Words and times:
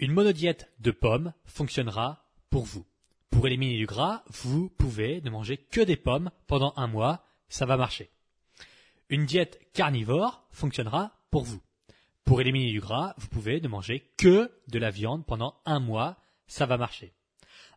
Une 0.00 0.12
monodiète 0.12 0.72
de 0.80 0.90
pommes 0.90 1.32
fonctionnera 1.44 2.24
pour 2.50 2.64
vous. 2.64 2.84
Pour 3.30 3.46
éliminer 3.46 3.76
du 3.76 3.86
gras, 3.86 4.24
vous 4.28 4.68
pouvez 4.68 5.20
ne 5.20 5.30
manger 5.30 5.56
que 5.56 5.80
des 5.80 5.96
pommes 5.96 6.30
pendant 6.46 6.72
un 6.76 6.86
mois, 6.86 7.24
ça 7.48 7.66
va 7.66 7.76
marcher. 7.76 8.10
Une 9.08 9.26
diète 9.26 9.60
carnivore 9.72 10.46
fonctionnera 10.50 11.12
pour 11.30 11.44
vous. 11.44 11.60
Pour 12.24 12.40
éliminer 12.40 12.70
du 12.70 12.80
gras, 12.80 13.14
vous 13.18 13.28
pouvez 13.28 13.60
ne 13.60 13.68
manger 13.68 14.02
que 14.16 14.50
de 14.68 14.78
la 14.78 14.90
viande 14.90 15.26
pendant 15.26 15.60
un 15.64 15.78
mois, 15.78 16.16
ça 16.46 16.66
va 16.66 16.76
marcher. 16.76 17.12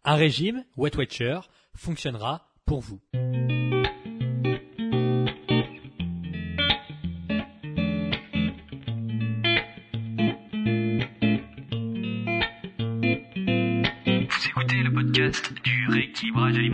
Un 0.03 0.15
régime 0.15 0.65
Wet 0.75 0.95
Watcher 0.97 1.41
fonctionnera 1.75 2.49
pour 2.65 2.81
vous. 2.81 2.99
Vous 3.13 3.76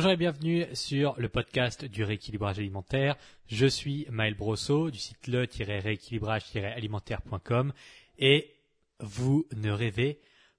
Bonjour 0.00 0.12
et 0.12 0.16
bienvenue 0.16 0.64
sur 0.72 1.14
le 1.18 1.28
podcast 1.28 1.84
du 1.84 2.04
rééquilibrage 2.04 2.58
alimentaire. 2.58 3.18
Je 3.48 3.66
suis 3.66 4.06
Maël 4.08 4.32
Brosseau 4.32 4.90
du 4.90 4.98
site 4.98 5.26
le-rééquilibrage-alimentaire.com 5.26 7.74
et 8.18 8.50
vous 8.98 9.46
ne 9.54 9.70
rêvez 9.70 10.18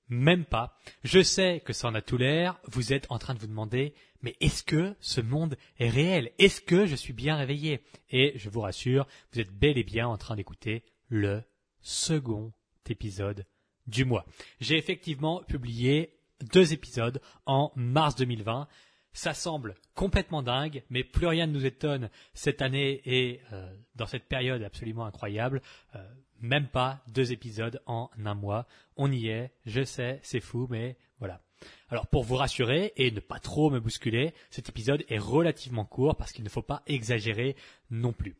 même 0.09 0.45
pas. 0.45 0.77
Je 1.03 1.23
sais 1.23 1.63
que 1.65 1.73
ça 1.73 1.87
en 1.87 1.95
a 1.95 2.03
tout 2.03 2.17
l'air. 2.17 2.59
Vous 2.67 2.93
êtes 2.93 3.07
en 3.09 3.17
train 3.17 3.33
de 3.33 3.39
vous 3.39 3.47
demander, 3.47 3.95
mais 4.21 4.35
est-ce 4.41 4.61
que 4.61 4.93
ce 4.99 5.21
monde 5.21 5.57
est 5.79 5.89
réel? 5.89 6.29
Est-ce 6.37 6.61
que 6.61 6.85
je 6.85 6.95
suis 6.95 7.13
bien 7.13 7.35
réveillé? 7.35 7.79
Et 8.11 8.33
je 8.35 8.47
vous 8.47 8.61
rassure, 8.61 9.07
vous 9.33 9.39
êtes 9.39 9.51
bel 9.51 9.79
et 9.79 9.83
bien 9.83 10.07
en 10.07 10.19
train 10.19 10.35
d'écouter 10.35 10.83
le 11.09 11.41
second 11.81 12.53
épisode 12.87 13.47
du 13.87 14.05
mois. 14.05 14.27
J'ai 14.59 14.77
effectivement 14.77 15.41
publié 15.41 16.13
deux 16.53 16.73
épisodes 16.73 17.19
en 17.47 17.71
mars 17.75 18.13
2020. 18.15 18.67
Ça 19.13 19.33
semble 19.33 19.75
complètement 19.93 20.41
dingue, 20.41 20.83
mais 20.89 21.03
plus 21.03 21.27
rien 21.27 21.47
ne 21.47 21.51
nous 21.51 21.65
étonne 21.65 22.09
cette 22.33 22.61
année 22.61 23.01
et 23.05 23.41
euh, 23.51 23.69
dans 23.95 24.05
cette 24.05 24.27
période 24.27 24.63
absolument 24.63 25.05
incroyable. 25.05 25.61
Euh, 25.95 26.07
même 26.39 26.67
pas 26.67 27.03
deux 27.07 27.31
épisodes 27.31 27.81
en 27.85 28.09
un 28.25 28.33
mois. 28.33 28.67
On 28.95 29.11
y 29.11 29.27
est, 29.27 29.51
je 29.65 29.83
sais, 29.83 30.19
c'est 30.23 30.39
fou, 30.39 30.67
mais 30.69 30.97
voilà. 31.19 31.41
Alors 31.89 32.07
pour 32.07 32.23
vous 32.23 32.35
rassurer 32.35 32.93
et 32.95 33.11
ne 33.11 33.19
pas 33.19 33.39
trop 33.39 33.69
me 33.69 33.79
bousculer, 33.79 34.33
cet 34.49 34.69
épisode 34.69 35.03
est 35.09 35.19
relativement 35.19 35.85
court 35.85 36.15
parce 36.15 36.31
qu'il 36.31 36.43
ne 36.43 36.49
faut 36.49 36.61
pas 36.61 36.81
exagérer 36.87 37.55
non 37.89 38.13
plus. 38.13 38.35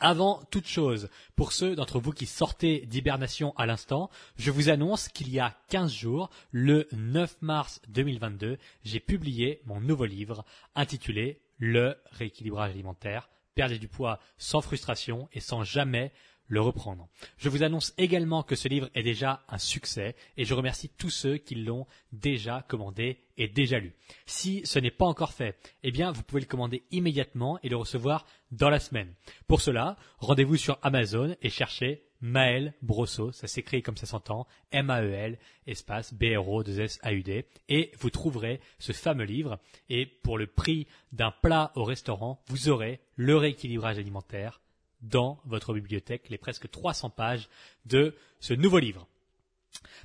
Avant 0.00 0.42
toute 0.50 0.66
chose, 0.66 1.08
pour 1.36 1.52
ceux 1.52 1.74
d'entre 1.74 1.98
vous 1.98 2.12
qui 2.12 2.26
sortez 2.26 2.80
d'hibernation 2.86 3.54
à 3.56 3.66
l'instant, 3.66 4.10
je 4.36 4.50
vous 4.50 4.68
annonce 4.68 5.08
qu'il 5.08 5.30
y 5.30 5.40
a 5.40 5.56
15 5.70 5.92
jours, 5.92 6.30
le 6.50 6.86
9 6.92 7.36
mars 7.40 7.80
2022, 7.88 8.58
j'ai 8.84 9.00
publié 9.00 9.62
mon 9.64 9.80
nouveau 9.80 10.04
livre 10.04 10.44
intitulé 10.74 11.40
Le 11.58 11.96
rééquilibrage 12.10 12.72
alimentaire, 12.72 13.30
perdre 13.54 13.76
du 13.76 13.88
poids 13.88 14.18
sans 14.36 14.60
frustration 14.60 15.28
et 15.32 15.40
sans 15.40 15.64
jamais 15.64 16.12
le 16.48 16.60
reprendre. 16.60 17.08
Je 17.38 17.48
vous 17.48 17.62
annonce 17.62 17.94
également 17.98 18.42
que 18.42 18.56
ce 18.56 18.68
livre 18.68 18.88
est 18.94 19.02
déjà 19.02 19.44
un 19.48 19.58
succès 19.58 20.14
et 20.36 20.44
je 20.44 20.54
remercie 20.54 20.88
tous 20.88 21.10
ceux 21.10 21.36
qui 21.36 21.54
l'ont 21.54 21.86
déjà 22.12 22.64
commandé 22.68 23.18
et 23.36 23.48
déjà 23.48 23.78
lu. 23.78 23.94
Si 24.26 24.62
ce 24.64 24.78
n'est 24.78 24.90
pas 24.90 25.06
encore 25.06 25.32
fait, 25.32 25.58
eh 25.82 25.90
bien 25.90 26.12
vous 26.12 26.22
pouvez 26.22 26.40
le 26.40 26.46
commander 26.46 26.84
immédiatement 26.90 27.58
et 27.62 27.68
le 27.68 27.76
recevoir 27.76 28.26
dans 28.50 28.70
la 28.70 28.80
semaine. 28.80 29.12
Pour 29.46 29.60
cela, 29.60 29.96
rendez-vous 30.18 30.56
sur 30.56 30.78
Amazon 30.82 31.34
et 31.42 31.50
cherchez 31.50 32.06
Maël 32.20 32.74
Brosso, 32.80 33.30
ça 33.32 33.46
s'écrit 33.46 33.82
comme 33.82 33.96
ça 33.96 34.06
s'entend, 34.06 34.46
M-A-E-L, 34.72 35.38
espace 35.66 36.14
B-R-O-2-S-A-U-D, 36.14 37.46
et 37.68 37.92
vous 37.98 38.10
trouverez 38.10 38.60
ce 38.78 38.92
fameux 38.92 39.24
livre, 39.24 39.58
et 39.90 40.06
pour 40.06 40.38
le 40.38 40.46
prix 40.46 40.86
d'un 41.12 41.30
plat 41.30 41.72
au 41.74 41.84
restaurant, 41.84 42.42
vous 42.48 42.68
aurez 42.68 43.00
le 43.16 43.36
rééquilibrage 43.36 43.98
alimentaire, 43.98 44.60
dans 45.02 45.40
votre 45.44 45.74
bibliothèque 45.74 46.28
les 46.28 46.38
presque 46.38 46.70
300 46.70 47.10
pages 47.10 47.48
de 47.84 48.14
ce 48.40 48.54
nouveau 48.54 48.78
livre. 48.78 49.06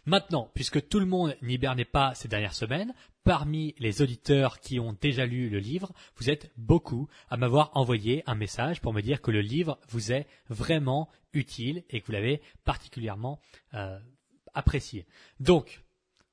Maintenant, 0.06 0.50
puisque 0.54 0.88
tout 0.88 1.00
le 1.00 1.06
monde 1.06 1.36
n'hibernait 1.42 1.86
pas 1.86 2.14
ces 2.16 2.28
dernières 2.28 2.56
semaines, 2.56 2.94
parmi 3.24 3.76
les 3.78 4.02
auditeurs 4.02 4.60
qui 4.60 4.80
ont 4.80 4.98
déjà 5.00 5.26
lu 5.26 5.50
le 5.50 5.60
livre, 5.60 5.94
vous 6.18 6.30
êtes 6.30 6.52
beaucoup 6.58 7.08
à 7.30 7.38
m'avoir 7.38 7.72
envoyé 7.76 8.24
un 8.26 8.36
message 8.36 8.82
pour 8.82 8.94
me 8.94 9.02
dire 9.02 9.22
que 9.22 9.32
le 9.32 9.42
livre 9.42 9.80
vous 9.90 10.12
est 10.12 10.28
vraiment 10.50 11.10
utile 11.34 11.84
et 11.90 12.02
que 12.02 12.08
vous 12.08 12.14
l'avez 12.14 12.42
particulièrement 12.64 13.40
euh, 13.74 14.00
apprécié. 14.54 15.06
Donc, 15.40 15.82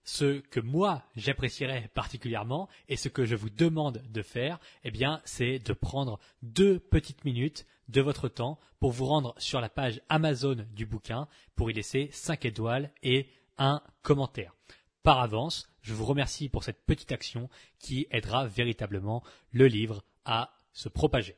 ce 0.09 0.41
que 0.41 0.59
moi 0.59 1.03
j'apprécierais 1.17 1.91
particulièrement 1.93 2.71
et 2.89 2.97
ce 2.97 3.11
que 3.11 3.27
je 3.27 3.37
vous 3.37 3.51
demande 3.51 4.03
de 4.11 4.23
faire, 4.23 4.59
eh 4.83 4.91
bien, 4.91 5.21
c'est 5.27 5.59
de 5.59 5.73
prendre 5.75 6.19
deux 6.41 6.79
petites 6.79 7.27
minutes 7.27 7.67
de 7.89 8.01
votre 8.01 8.29
temps 8.29 8.59
pour 8.81 8.91
vous 8.91 9.05
rendre 9.05 9.35
sur 9.37 9.61
la 9.61 9.69
page 9.69 10.01
Amazon 10.09 10.57
du 10.73 10.87
bouquin 10.87 11.29
pour 11.57 11.71
y 11.71 11.75
laisser 11.75 12.09
5 12.11 12.47
étoiles 12.47 12.91
et 13.03 13.29
un 13.59 13.83
commentaire. 14.03 14.55
Par 15.03 15.21
avance, 15.21 15.69
je 15.83 15.93
vous 15.93 16.07
remercie 16.07 16.49
pour 16.49 16.65
cette 16.65 16.87
petite 16.87 17.13
action 17.13 17.51
qui 17.79 18.07
aidera 18.11 18.47
véritablement 18.47 19.23
le 19.53 19.67
livre 19.67 20.03
à 20.25 20.55
se 20.73 20.89
propager. 20.89 21.37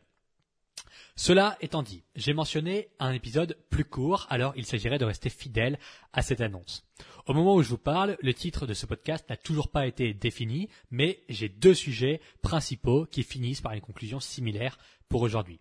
Cela 1.17 1.56
étant 1.61 1.83
dit, 1.83 2.03
j'ai 2.15 2.33
mentionné 2.33 2.89
un 2.99 3.12
épisode 3.12 3.56
plus 3.71 3.84
court, 3.84 4.27
alors 4.31 4.53
il 4.56 4.67
s'agirait 4.67 4.99
de 4.99 5.05
rester 5.05 5.31
fidèle 5.31 5.78
à 6.12 6.23
cette 6.23 6.41
annonce. 6.41 6.84
Au 7.27 7.34
moment 7.34 7.55
où 7.55 7.62
je 7.62 7.69
vous 7.69 7.78
parle, 7.78 8.17
le 8.21 8.34
titre 8.34 8.67
de 8.67 8.75
ce 8.75 8.87
podcast 8.87 9.29
n'a 9.29 9.37
toujours 9.37 9.71
pas 9.71 9.87
été 9.87 10.15
défini, 10.15 10.69
mais 10.91 11.23
j'ai 11.29 11.49
deux 11.49 11.75
sujets 11.75 12.21
principaux 12.43 13.06
qui 13.06 13.23
finissent 13.23 13.61
par 13.61 13.73
une 13.73 13.81
conclusion 13.81 14.21
similaire 14.21 14.79
pour 15.09 15.23
aujourd'hui. 15.23 15.61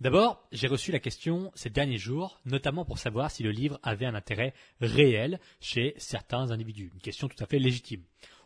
D'abord, 0.00 0.46
j'ai 0.50 0.66
reçu 0.66 0.90
la 0.92 0.98
question 0.98 1.52
ces 1.54 1.70
derniers 1.70 1.98
jours, 1.98 2.40
notamment 2.44 2.84
pour 2.84 2.98
savoir 2.98 3.30
si 3.30 3.42
le 3.42 3.50
livre 3.50 3.78
avait 3.82 4.06
un 4.06 4.14
intérêt 4.14 4.52
réel 4.80 5.40
chez 5.60 5.94
certains 5.98 6.50
individus. 6.50 6.90
Une 6.92 7.00
question 7.00 7.28
tout 7.28 7.42
à 7.42 7.46
fait 7.46 7.58
légitime. 7.58 8.02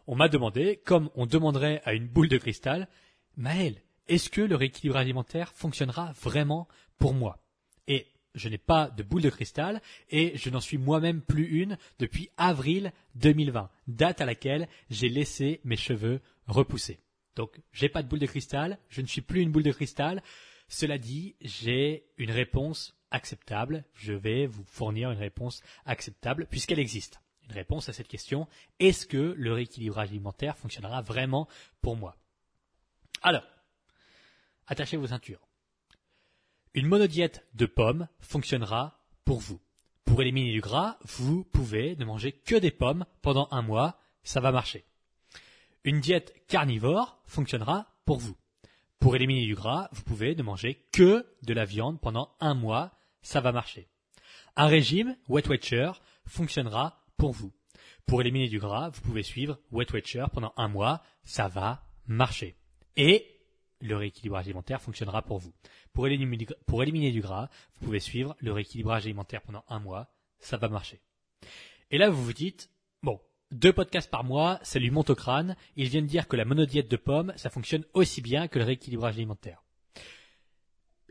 On 0.07 0.15
m'a 0.15 0.29
demandé, 0.29 0.81
comme 0.85 1.11
on 1.15 1.27
demanderait 1.27 1.83
à 1.85 1.95
une 1.95 2.07
boule 2.07 2.29
de 2.29 2.39
cristal, 2.39 2.89
Maël, 3.37 3.83
est-ce 4.09 4.31
que 4.31 4.41
le 4.41 4.57
rééquilibrage 4.57 5.03
alimentaire 5.03 5.53
fonctionnera 5.53 6.13
vraiment 6.13 6.69
pour 6.99 7.15
moi? 7.15 7.43
Et 7.87 8.07
je 8.35 8.49
n'ai 8.49 8.59
pas 8.59 8.91
de 8.91 9.03
boule 9.03 9.23
de 9.23 9.31
cristal 9.31 9.81
et 10.11 10.37
je 10.37 10.51
n'en 10.51 10.61
suis 10.61 10.79
moi-même 10.79 11.21
plus 11.21 11.47
une 11.47 11.79
depuis 11.99 12.31
avril 12.37 12.93
2020, 13.17 13.71
date 13.87 14.21
à 14.21 14.27
laquelle 14.27 14.69
j'ai 14.91 15.09
laissé 15.09 15.61
mes 15.65 15.77
cheveux 15.77 16.21
repousser. 16.47 17.01
Donc, 17.37 17.61
j'ai 17.73 17.89
pas 17.89 18.03
de 18.03 18.09
boule 18.09 18.19
de 18.19 18.27
cristal, 18.27 18.79
je 18.89 19.01
ne 19.01 19.07
suis 19.07 19.21
plus 19.21 19.43
une 19.43 19.53
boule 19.53 19.63
de 19.63 19.73
cristal. 19.73 20.23
Cela 20.69 20.99
dit, 20.99 21.37
j'ai 21.41 22.05
une 22.17 22.31
réponse 22.31 22.99
acceptable. 23.11 23.85
Je 23.95 24.13
vais 24.13 24.47
vous 24.47 24.65
fournir 24.65 25.11
une 25.11 25.19
réponse 25.19 25.63
acceptable 25.87 26.47
puisqu'elle 26.47 26.81
existe. 26.81 27.21
Une 27.49 27.55
réponse 27.55 27.89
à 27.89 27.93
cette 27.93 28.09
question, 28.09 28.47
est-ce 28.79 29.07
que 29.07 29.35
le 29.37 29.53
rééquilibrage 29.53 30.11
alimentaire 30.11 30.59
fonctionnera 30.59 31.01
vraiment 31.01 31.49
pour 31.81 31.97
moi? 31.97 32.17
Alors, 33.23 33.45
attachez 34.69 34.97
vos 34.97 35.09
ceintures. 35.09 35.41
Une 36.75 36.87
monodiète 36.87 37.47
de 37.55 37.67
pommes 37.67 38.09
fonctionnera 38.21 39.01
pour 39.25 39.41
vous. 39.41 39.61
Pour 40.05 40.23
éliminer 40.23 40.53
du 40.53 40.61
gras, 40.61 40.99
vous 41.03 41.45
pouvez 41.45 41.97
ne 41.97 42.05
manger 42.05 42.33
que 42.33 42.55
des 42.55 42.71
pommes 42.71 43.05
pendant 43.21 43.49
un 43.51 43.63
mois, 43.63 43.99
ça 44.23 44.41
va 44.41 44.53
marcher. 44.53 44.85
Une 45.85 46.01
diète 46.01 46.35
carnivore 46.47 47.21
fonctionnera 47.27 47.89
pour 48.05 48.19
vous. 48.19 48.37
Pour 49.01 49.17
éliminer 49.17 49.45
du 49.45 49.55
gras, 49.55 49.89
vous 49.93 50.03
pouvez 50.03 50.35
ne 50.35 50.43
manger 50.43 50.87
que 50.93 51.27
de 51.43 51.55
la 51.55 51.65
viande 51.65 52.01
pendant 52.01 52.35
un 52.41 52.55
mois, 52.55 52.93
ça 53.23 53.41
va 53.41 53.53
marcher. 53.53 53.89
Un 54.57 54.67
régime 54.67 55.17
Wet 55.29 55.49
Watcher 55.49 55.93
fonctionnera 56.27 57.05
pour 57.17 57.33
vous. 57.33 57.53
Pour 58.07 58.21
éliminer 58.21 58.49
du 58.49 58.59
gras, 58.59 58.91
vous 58.91 59.01
pouvez 59.03 59.23
suivre 59.23 59.59
Wet 59.71 59.93
Watcher 59.93 60.27
pendant 60.33 60.53
un 60.57 60.69
mois, 60.69 61.03
ça 61.25 61.49
va 61.49 61.83
marcher. 62.07 62.57
Et 62.97 63.38
le 63.81 63.97
rééquilibrage 63.97 64.47
alimentaire 64.47 64.81
fonctionnera 64.81 65.23
pour 65.23 65.39
vous. 65.39 65.53
Pour 65.93 66.07
éliminer, 66.07 66.37
du, 67.13 67.21
gras, 67.21 67.49
vous 67.75 67.87
pouvez 67.87 68.01
suivre 68.01 68.37
le 68.41 68.53
rééquilibrage 68.53 69.05
alimentaire 69.05 69.43
pendant 69.43 69.65
un 69.69 69.79
mois, 69.79 70.11
ça 70.39 70.57
va 70.57 70.69
marcher. 70.69 71.01
Et 71.91 71.99
là, 71.99 72.11
vous 72.11 72.25
vous 72.25 72.33
dites, 72.33 72.71
bon, 73.03 73.21
deux 73.51 73.73
podcasts 73.73 74.11
par 74.11 74.25
mois, 74.25 74.59
ça 74.63 74.79
lui 74.79 74.91
monte 74.91 75.11
au 75.11 75.15
crâne. 75.15 75.57
Il 75.77 75.89
vient 75.89 76.03
de 76.03 76.07
dire 76.07 76.29
que 76.29 76.37
la 76.37 76.45
monodiète 76.45 76.91
de 76.91 76.97
pommes, 76.97 77.33
ça 77.37 77.51
fonctionne 77.51 77.85
aussi 77.95 78.21
bien 78.21 78.49
que 78.49 78.59
le 78.59 78.65
rééquilibrage 78.65 79.17
alimentaire. 79.17 79.63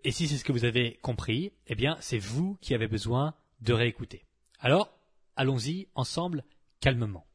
Et 0.03 0.11
si 0.11 0.27
c'est 0.27 0.37
ce 0.37 0.45
que 0.45 0.51
vous 0.51 0.65
avez 0.65 0.97
compris, 1.01 1.51
eh 1.65 1.75
bien, 1.75 1.97
c'est 1.99 2.19
vous 2.19 2.57
qui 2.61 2.73
avez 2.73 2.87
besoin 2.87 3.33
de 3.61 3.73
réécouter. 3.73 4.25
Alors, 4.59 4.97
allons-y 5.35 5.87
ensemble 5.95 6.43
calmement. 6.79 7.27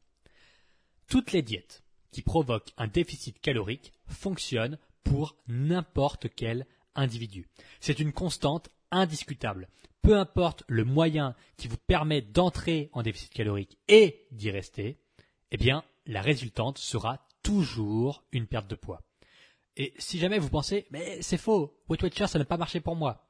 Toutes 1.07 1.33
les 1.33 1.41
diètes 1.41 1.83
qui 2.11 2.21
provoquent 2.21 2.73
un 2.77 2.87
déficit 2.87 3.39
calorique 3.41 3.91
fonctionnent 4.07 4.79
pour 5.03 5.35
n'importe 5.47 6.27
quel 6.35 6.65
individu. 6.95 7.47
C'est 7.79 7.99
une 7.99 8.13
constante 8.13 8.69
indiscutable. 8.91 9.69
Peu 10.01 10.17
importe 10.17 10.63
le 10.67 10.83
moyen 10.83 11.35
qui 11.57 11.67
vous 11.67 11.77
permet 11.77 12.21
d'entrer 12.21 12.89
en 12.93 13.03
déficit 13.03 13.31
calorique 13.33 13.77
et 13.87 14.27
d'y 14.31 14.51
rester, 14.51 14.97
eh 15.51 15.57
bien, 15.57 15.83
la 16.05 16.21
résultante 16.21 16.77
sera 16.77 17.25
toujours 17.41 18.23
une 18.31 18.47
perte 18.47 18.67
de 18.67 18.75
poids. 18.75 19.01
Et 19.75 19.93
si 19.97 20.19
jamais 20.19 20.39
vous 20.39 20.49
pensez, 20.49 20.85
mais 20.91 21.21
c'est 21.21 21.37
faux, 21.37 21.75
Weight 21.89 22.03
Watcher, 22.03 22.27
ça 22.27 22.37
n'a 22.37 22.45
pas 22.45 22.57
marché 22.57 22.79
pour 22.79 22.95
moi. 22.95 23.29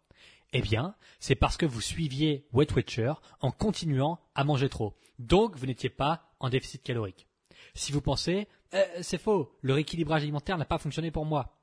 Eh 0.52 0.62
bien, 0.62 0.96
c'est 1.20 1.36
parce 1.36 1.58
que 1.58 1.66
vous 1.66 1.82
suiviez 1.82 2.48
Weight 2.54 2.76
Watcher 2.76 3.14
en 3.40 3.52
continuant 3.52 4.20
à 4.36 4.44
manger 4.44 4.70
trop. 4.70 4.96
Donc, 5.20 5.56
vous 5.56 5.66
n'étiez 5.66 5.90
pas 5.90 6.34
en 6.40 6.50
déficit 6.50 6.84
calorique. 6.84 7.28
Si 7.76 7.92
vous 7.92 8.02
pensez, 8.02 8.48
euh, 8.74 8.84
c'est 9.02 9.22
faux, 9.22 9.56
le 9.62 9.74
rééquilibrage 9.74 10.24
alimentaire 10.24 10.58
n'a 10.58 10.66
pas 10.66 10.78
fonctionné 10.78 11.12
pour 11.12 11.26
moi. 11.26 11.58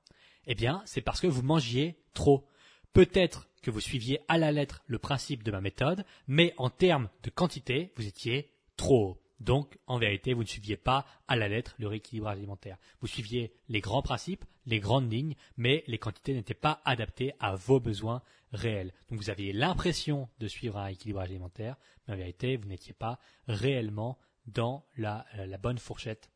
Eh 0.47 0.55
bien, 0.55 0.83
c'est 0.87 1.01
parce 1.01 1.21
que 1.21 1.27
vous 1.27 1.43
mangiez 1.43 1.97
trop. 2.15 2.47
Peut-être 2.93 3.49
que 3.63 3.71
vous 3.71 3.81
suiviez 3.81 4.21
à 4.29 4.39
la 4.39 4.53
lettre 4.53 4.83
le 4.87 4.99
principe 4.99 5.43
de 5.43 5.51
ma 5.51 5.61
méthode, 5.61 6.05
mais 6.27 6.55
en 6.57 6.71
termes 6.71 7.11
de 7.23 7.31
quantité, 7.31 7.93
vous 7.97 8.07
étiez 8.07 8.51
trop 8.77 9.11
haut. 9.11 9.23
Donc, 9.39 9.79
en 9.87 9.99
vérité, 9.99 10.35
vous 10.35 10.43
ne 10.43 10.49
suiviez 10.49 10.77
pas 10.77 11.07
à 11.27 11.35
la 11.35 11.49
lettre 11.49 11.75
le 11.79 11.89
rééquilibrage 11.89 12.37
alimentaire. 12.37 12.77
Vous 13.01 13.07
suiviez 13.07 13.55
les 13.69 13.81
grands 13.81 14.03
principes, 14.03 14.45
les 14.67 14.81
grandes 14.81 15.11
lignes, 15.11 15.35
mais 15.57 15.83
les 15.87 15.99
quantités 15.99 16.35
n'étaient 16.35 16.53
pas 16.53 16.83
adaptées 16.85 17.33
à 17.41 17.55
vos 17.55 17.81
besoins 17.81 18.23
réels. 18.53 18.93
Donc, 19.09 19.19
vous 19.19 19.31
aviez 19.31 19.55
l'impression 19.55 20.29
de 20.41 20.49
suivre 20.49 20.77
un 20.77 20.85
rééquilibrage 20.85 21.31
alimentaire, 21.31 21.77
mais 22.07 22.15
en 22.15 22.17
vérité, 22.19 22.57
vous 22.57 22.69
n'étiez 22.69 22.93
pas 22.93 23.19
réellement 23.49 24.19
dans 24.47 24.85
la, 24.97 25.25
la 25.35 25.59
bonne 25.59 25.79
fourchette 25.79 26.31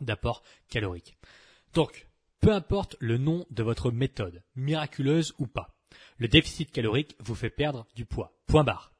d'apport 0.00 0.42
calorique. 0.68 1.16
Donc, 1.72 2.08
peu 2.44 2.52
importe 2.52 2.96
le 3.00 3.16
nom 3.16 3.46
de 3.48 3.62
votre 3.62 3.90
méthode, 3.90 4.42
miraculeuse 4.54 5.32
ou 5.38 5.46
pas, 5.46 5.74
le 6.18 6.28
déficit 6.28 6.70
calorique 6.70 7.16
vous 7.18 7.34
fait 7.34 7.48
perdre 7.48 7.86
du 7.94 8.04
poids. 8.04 8.36
Point 8.46 8.64
barre. 8.64 8.92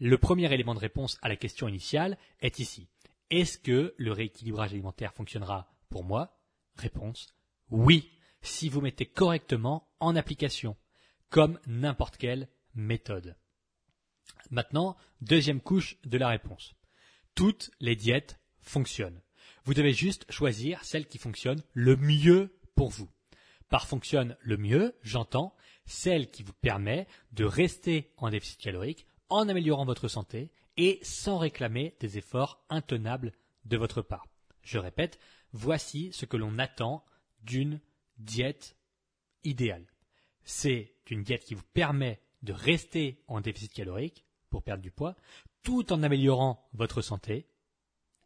Le 0.00 0.18
premier 0.18 0.52
élément 0.52 0.74
de 0.74 0.80
réponse 0.80 1.16
à 1.22 1.28
la 1.28 1.36
question 1.36 1.68
initiale 1.68 2.18
est 2.40 2.58
ici. 2.58 2.88
Est-ce 3.30 3.58
que 3.58 3.94
le 3.96 4.10
rééquilibrage 4.10 4.72
alimentaire 4.72 5.14
fonctionnera 5.14 5.72
pour 5.88 6.02
moi? 6.02 6.36
Réponse 6.74 7.32
oui, 7.70 8.10
si 8.42 8.68
vous 8.68 8.80
mettez 8.80 9.06
correctement 9.06 9.88
en 10.00 10.16
application, 10.16 10.76
comme 11.28 11.60
n'importe 11.68 12.16
quelle 12.16 12.48
méthode. 12.74 13.36
Maintenant, 14.50 14.96
deuxième 15.20 15.60
couche 15.60 15.96
de 16.04 16.18
la 16.18 16.26
réponse. 16.26 16.74
Toutes 17.36 17.70
les 17.78 17.94
diètes 17.94 18.40
fonctionnent. 18.58 19.22
Vous 19.64 19.74
devez 19.74 19.92
juste 19.92 20.26
choisir 20.28 20.82
celle 20.82 21.06
qui 21.06 21.18
fonctionne 21.18 21.62
le 21.72 21.94
mieux 21.94 22.52
vous. 22.88 23.08
Par 23.68 23.86
fonctionne 23.86 24.36
le 24.40 24.56
mieux, 24.56 24.96
j'entends 25.02 25.54
celle 25.86 26.30
qui 26.30 26.42
vous 26.42 26.52
permet 26.52 27.06
de 27.32 27.44
rester 27.44 28.12
en 28.16 28.30
déficit 28.30 28.60
calorique 28.60 29.06
en 29.28 29.48
améliorant 29.48 29.84
votre 29.84 30.08
santé 30.08 30.50
et 30.76 30.98
sans 31.02 31.38
réclamer 31.38 31.94
des 32.00 32.18
efforts 32.18 32.64
intenables 32.68 33.32
de 33.64 33.76
votre 33.76 34.02
part. 34.02 34.26
Je 34.62 34.78
répète, 34.78 35.18
voici 35.52 36.12
ce 36.12 36.26
que 36.26 36.36
l'on 36.36 36.58
attend 36.58 37.04
d'une 37.42 37.80
diète 38.18 38.76
idéale. 39.44 39.86
C'est 40.44 40.94
une 41.08 41.22
diète 41.22 41.44
qui 41.44 41.54
vous 41.54 41.64
permet 41.74 42.20
de 42.42 42.52
rester 42.52 43.22
en 43.28 43.40
déficit 43.40 43.72
calorique 43.72 44.24
pour 44.48 44.62
perdre 44.62 44.82
du 44.82 44.90
poids, 44.90 45.16
tout 45.62 45.92
en 45.92 46.02
améliorant 46.02 46.68
votre 46.72 47.02
santé 47.02 47.46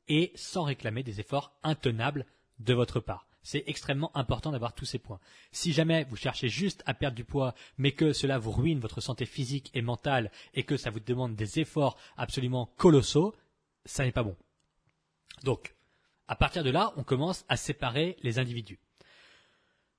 et 0.08 0.32
sans 0.34 0.64
réclamer 0.64 1.02
des 1.02 1.20
efforts 1.20 1.58
intenables 1.62 2.26
de 2.58 2.74
votre 2.74 3.00
part. 3.00 3.26
C'est 3.44 3.62
extrêmement 3.66 4.10
important 4.16 4.50
d'avoir 4.50 4.74
tous 4.74 4.86
ces 4.86 4.98
points. 4.98 5.20
Si 5.52 5.72
jamais 5.72 6.04
vous 6.04 6.16
cherchez 6.16 6.48
juste 6.48 6.82
à 6.86 6.94
perdre 6.94 7.14
du 7.14 7.24
poids, 7.24 7.54
mais 7.78 7.92
que 7.92 8.12
cela 8.12 8.38
vous 8.38 8.50
ruine 8.50 8.80
votre 8.80 9.00
santé 9.00 9.26
physique 9.26 9.70
et 9.74 9.82
mentale 9.82 10.32
et 10.54 10.64
que 10.64 10.76
ça 10.76 10.90
vous 10.90 10.98
demande 10.98 11.36
des 11.36 11.60
efforts 11.60 11.96
absolument 12.16 12.70
colossaux, 12.76 13.34
ça 13.84 14.04
n'est 14.04 14.12
pas 14.12 14.22
bon. 14.22 14.34
Donc, 15.44 15.74
à 16.26 16.36
partir 16.36 16.64
de 16.64 16.70
là, 16.70 16.92
on 16.96 17.04
commence 17.04 17.44
à 17.48 17.56
séparer 17.56 18.16
les 18.22 18.38
individus. 18.38 18.80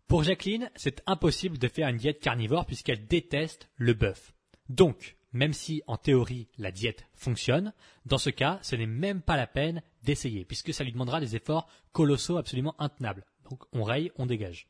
Pour 0.07 0.23
Jacqueline, 0.23 0.69
c'est 0.75 1.01
impossible 1.05 1.57
de 1.57 1.67
faire 1.67 1.87
une 1.87 1.97
diète 1.97 2.19
carnivore 2.19 2.65
puisqu'elle 2.65 3.07
déteste 3.07 3.69
le 3.75 3.93
bœuf. 3.93 4.33
Donc, 4.69 5.15
même 5.33 5.53
si 5.53 5.83
en 5.85 5.97
théorie 5.97 6.47
la 6.57 6.71
diète 6.71 7.05
fonctionne, 7.13 7.73
dans 8.05 8.17
ce 8.17 8.29
cas, 8.29 8.57
ce 8.61 8.75
n'est 8.75 8.85
même 8.85 9.21
pas 9.21 9.35
la 9.35 9.47
peine 9.47 9.83
d'essayer, 10.03 10.45
puisque 10.45 10.73
ça 10.73 10.83
lui 10.83 10.93
demandera 10.93 11.19
des 11.19 11.35
efforts 11.35 11.67
colossaux 11.91 12.37
absolument 12.37 12.75
intenables. 12.79 13.25
Donc 13.49 13.63
on 13.71 13.83
raye, 13.83 14.11
on 14.17 14.25
dégage. 14.25 14.67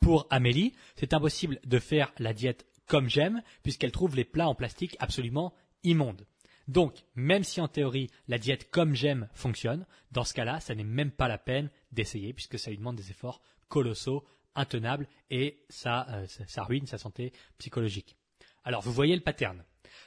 Pour 0.00 0.26
Amélie, 0.30 0.74
c'est 0.96 1.12
impossible 1.12 1.60
de 1.64 1.78
faire 1.78 2.12
la 2.18 2.32
diète 2.32 2.66
comme 2.86 3.08
j'aime, 3.08 3.42
puisqu'elle 3.62 3.92
trouve 3.92 4.16
les 4.16 4.24
plats 4.24 4.48
en 4.48 4.54
plastique 4.54 4.96
absolument 4.98 5.54
immondes. 5.84 6.26
Donc, 6.68 7.04
même 7.14 7.44
si 7.44 7.60
en 7.60 7.68
théorie 7.68 8.10
la 8.28 8.38
diète 8.38 8.70
comme 8.70 8.94
j'aime 8.94 9.28
fonctionne, 9.32 9.86
dans 10.12 10.24
ce 10.24 10.34
cas-là, 10.34 10.60
ça 10.60 10.74
n'est 10.74 10.84
même 10.84 11.10
pas 11.10 11.28
la 11.28 11.38
peine 11.38 11.70
d'essayer, 11.92 12.34
puisque 12.34 12.58
ça 12.58 12.70
lui 12.70 12.76
demande 12.76 12.96
des 12.96 13.10
efforts 13.10 13.40
colossaux, 13.68 14.24
intenables, 14.54 15.08
et 15.30 15.64
ça, 15.70 16.06
euh, 16.10 16.26
ça 16.26 16.64
ruine 16.64 16.86
sa 16.86 16.98
santé 16.98 17.32
psychologique. 17.56 18.16
Alors, 18.64 18.82
vous 18.82 18.92
voyez 18.92 19.16
le 19.16 19.22
pattern. 19.22 19.64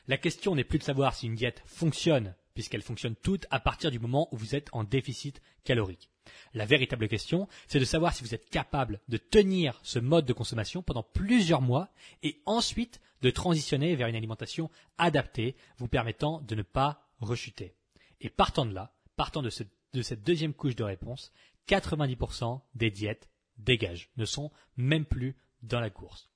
La 0.07 0.17
question 0.17 0.55
n'est 0.55 0.63
plus 0.63 0.77
de 0.77 0.83
savoir 0.83 1.15
si 1.15 1.25
une 1.25 1.35
diète 1.35 1.63
fonctionne, 1.65 2.35
puisqu'elle 2.53 2.83
fonctionne 2.83 3.15
toute 3.15 3.47
à 3.49 3.59
partir 3.59 3.89
du 3.89 3.99
moment 3.99 4.27
où 4.31 4.37
vous 4.37 4.55
êtes 4.55 4.69
en 4.71 4.83
déficit 4.83 5.41
calorique. 5.63 6.10
La 6.53 6.65
véritable 6.65 7.07
question, 7.07 7.47
c'est 7.67 7.79
de 7.79 7.85
savoir 7.85 8.13
si 8.13 8.23
vous 8.23 8.35
êtes 8.35 8.49
capable 8.49 8.99
de 9.07 9.17
tenir 9.17 9.79
ce 9.83 9.99
mode 9.99 10.25
de 10.25 10.33
consommation 10.33 10.81
pendant 10.81 11.03
plusieurs 11.03 11.61
mois 11.61 11.89
et 12.23 12.41
ensuite 12.45 12.99
de 13.21 13.29
transitionner 13.29 13.95
vers 13.95 14.07
une 14.07 14.15
alimentation 14.15 14.69
adaptée 14.97 15.55
vous 15.77 15.87
permettant 15.87 16.41
de 16.41 16.55
ne 16.55 16.63
pas 16.63 17.07
rechuter. 17.19 17.75
Et 18.19 18.29
partant 18.29 18.65
de 18.65 18.73
là, 18.73 18.93
partant 19.15 19.41
de, 19.41 19.49
cette 19.49 20.23
deuxième 20.23 20.53
couche 20.53 20.75
de 20.75 20.83
réponse, 20.83 21.31
90% 21.67 22.61
des 22.75 22.91
diètes 22.91 23.29
dégagent, 23.57 24.09
ne 24.17 24.25
sont 24.25 24.51
même 24.75 25.05
plus 25.05 25.35
dans 25.63 25.79
la 25.79 25.89
course. 25.89 26.29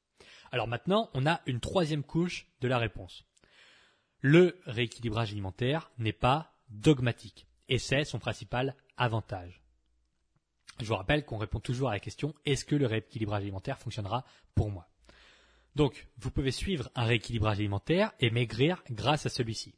Alors 0.51 0.67
maintenant, 0.67 1.09
on 1.13 1.25
a 1.25 1.41
une 1.47 1.59
troisième 1.59 2.03
couche 2.03 2.47
de 2.61 2.67
la 2.67 2.77
réponse. 2.77 3.25
Le 4.21 4.57
rééquilibrage 4.65 5.31
alimentaire 5.31 5.91
n'est 5.97 6.13
pas 6.13 6.55
dogmatique 6.69 7.47
et 7.67 7.79
c'est 7.79 8.05
son 8.05 8.19
principal 8.19 8.75
avantage. 8.97 9.64
Je 10.79 10.85
vous 10.85 10.95
rappelle 10.95 11.25
qu'on 11.25 11.37
répond 11.37 11.59
toujours 11.59 11.89
à 11.89 11.93
la 11.93 11.99
question 11.99 12.33
est-ce 12.45 12.65
que 12.65 12.75
le 12.75 12.85
rééquilibrage 12.85 13.43
alimentaire 13.43 13.79
fonctionnera 13.79 14.25
pour 14.55 14.69
moi? 14.69 14.87
Donc, 15.75 16.07
vous 16.17 16.31
pouvez 16.31 16.51
suivre 16.51 16.89
un 16.95 17.03
rééquilibrage 17.03 17.59
alimentaire 17.59 18.13
et 18.19 18.29
maigrir 18.29 18.83
grâce 18.89 19.25
à 19.25 19.29
celui-ci. 19.29 19.75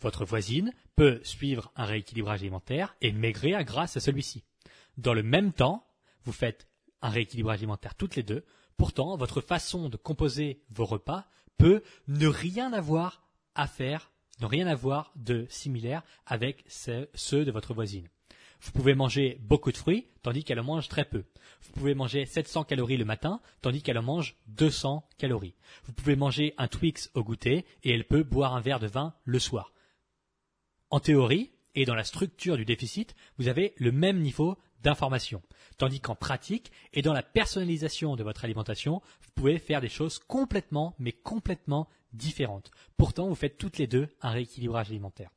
Votre 0.00 0.24
voisine 0.24 0.72
peut 0.96 1.20
suivre 1.24 1.72
un 1.76 1.84
rééquilibrage 1.84 2.40
alimentaire 2.40 2.96
et 3.00 3.12
maigrir 3.12 3.62
grâce 3.64 3.96
à 3.96 4.00
celui-ci. 4.00 4.44
Dans 4.96 5.14
le 5.14 5.22
même 5.22 5.52
temps, 5.52 5.86
vous 6.24 6.32
faites 6.32 6.68
un 7.02 7.10
rééquilibrage 7.10 7.58
alimentaire 7.58 7.94
toutes 7.94 8.16
les 8.16 8.22
deux. 8.22 8.44
Pourtant, 8.76 9.16
votre 9.16 9.40
façon 9.40 9.88
de 9.88 9.96
composer 9.96 10.62
vos 10.70 10.86
repas 10.86 11.26
peut 11.58 11.82
ne 12.08 12.26
rien 12.26 12.72
avoir 12.72 13.28
à 13.54 13.66
faire, 13.66 14.10
ne 14.40 14.46
rien 14.46 14.66
avoir 14.66 15.12
de 15.16 15.46
similaire 15.48 16.02
avec 16.26 16.64
ceux 16.68 17.44
de 17.44 17.50
votre 17.50 17.74
voisine. 17.74 18.08
Vous 18.60 18.72
pouvez 18.72 18.94
manger 18.94 19.38
beaucoup 19.40 19.72
de 19.72 19.76
fruits, 19.76 20.06
tandis 20.22 20.44
qu'elle 20.44 20.60
en 20.60 20.64
mange 20.64 20.88
très 20.88 21.04
peu. 21.04 21.24
Vous 21.62 21.72
pouvez 21.72 21.94
manger 21.94 22.26
700 22.26 22.64
calories 22.64 22.98
le 22.98 23.04
matin, 23.04 23.40
tandis 23.62 23.82
qu'elle 23.82 23.98
en 23.98 24.02
mange 24.02 24.36
200 24.48 25.08
calories. 25.18 25.54
Vous 25.84 25.92
pouvez 25.92 26.16
manger 26.16 26.54
un 26.58 26.68
Twix 26.68 27.10
au 27.14 27.24
goûter, 27.24 27.64
et 27.82 27.92
elle 27.92 28.06
peut 28.06 28.22
boire 28.22 28.54
un 28.54 28.60
verre 28.60 28.80
de 28.80 28.86
vin 28.86 29.14
le 29.24 29.38
soir. 29.38 29.72
En 30.90 31.00
théorie, 31.00 31.52
et 31.74 31.84
dans 31.84 31.94
la 31.94 32.04
structure 32.04 32.56
du 32.56 32.64
déficit, 32.64 33.14
vous 33.38 33.48
avez 33.48 33.74
le 33.76 33.92
même 33.92 34.20
niveau 34.20 34.58
d'information. 34.82 35.42
Tandis 35.78 36.00
qu'en 36.00 36.14
pratique 36.14 36.72
et 36.92 37.02
dans 37.02 37.12
la 37.12 37.22
personnalisation 37.22 38.16
de 38.16 38.24
votre 38.24 38.44
alimentation, 38.44 39.00
vous 39.22 39.30
pouvez 39.34 39.58
faire 39.58 39.80
des 39.80 39.88
choses 39.88 40.18
complètement, 40.18 40.94
mais 40.98 41.12
complètement 41.12 41.88
différentes. 42.12 42.70
Pourtant, 42.96 43.28
vous 43.28 43.34
faites 43.34 43.58
toutes 43.58 43.78
les 43.78 43.86
deux 43.86 44.08
un 44.20 44.30
rééquilibrage 44.30 44.90
alimentaire. 44.90 45.30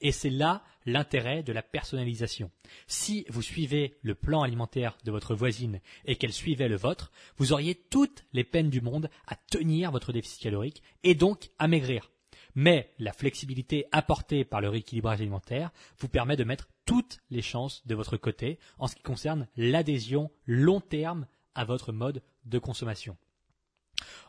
Et 0.00 0.12
c'est 0.12 0.30
là 0.30 0.62
l'intérêt 0.86 1.42
de 1.42 1.52
la 1.52 1.62
personnalisation. 1.62 2.50
Si 2.86 3.26
vous 3.28 3.42
suivez 3.42 3.96
le 4.02 4.14
plan 4.14 4.42
alimentaire 4.42 4.96
de 5.04 5.10
votre 5.10 5.34
voisine 5.34 5.80
et 6.04 6.16
qu'elle 6.16 6.32
suivait 6.32 6.68
le 6.68 6.76
vôtre, 6.76 7.12
vous 7.36 7.52
auriez 7.52 7.74
toutes 7.74 8.24
les 8.32 8.44
peines 8.44 8.70
du 8.70 8.80
monde 8.80 9.10
à 9.26 9.36
tenir 9.36 9.90
votre 9.90 10.12
déficit 10.12 10.42
calorique 10.42 10.82
et 11.02 11.14
donc 11.14 11.50
à 11.58 11.68
maigrir. 11.68 12.10
Mais 12.54 12.92
la 12.98 13.12
flexibilité 13.12 13.86
apportée 13.92 14.44
par 14.44 14.60
le 14.60 14.68
rééquilibrage 14.68 15.20
alimentaire 15.20 15.70
vous 15.98 16.08
permet 16.08 16.36
de 16.36 16.44
mettre 16.44 16.68
toutes 16.84 17.18
les 17.30 17.42
chances 17.42 17.86
de 17.86 17.94
votre 17.94 18.16
côté 18.16 18.58
en 18.78 18.88
ce 18.88 18.96
qui 18.96 19.02
concerne 19.02 19.46
l'adhésion 19.56 20.30
long 20.46 20.80
terme 20.80 21.26
à 21.54 21.64
votre 21.64 21.92
mode 21.92 22.22
de 22.46 22.58
consommation. 22.58 23.16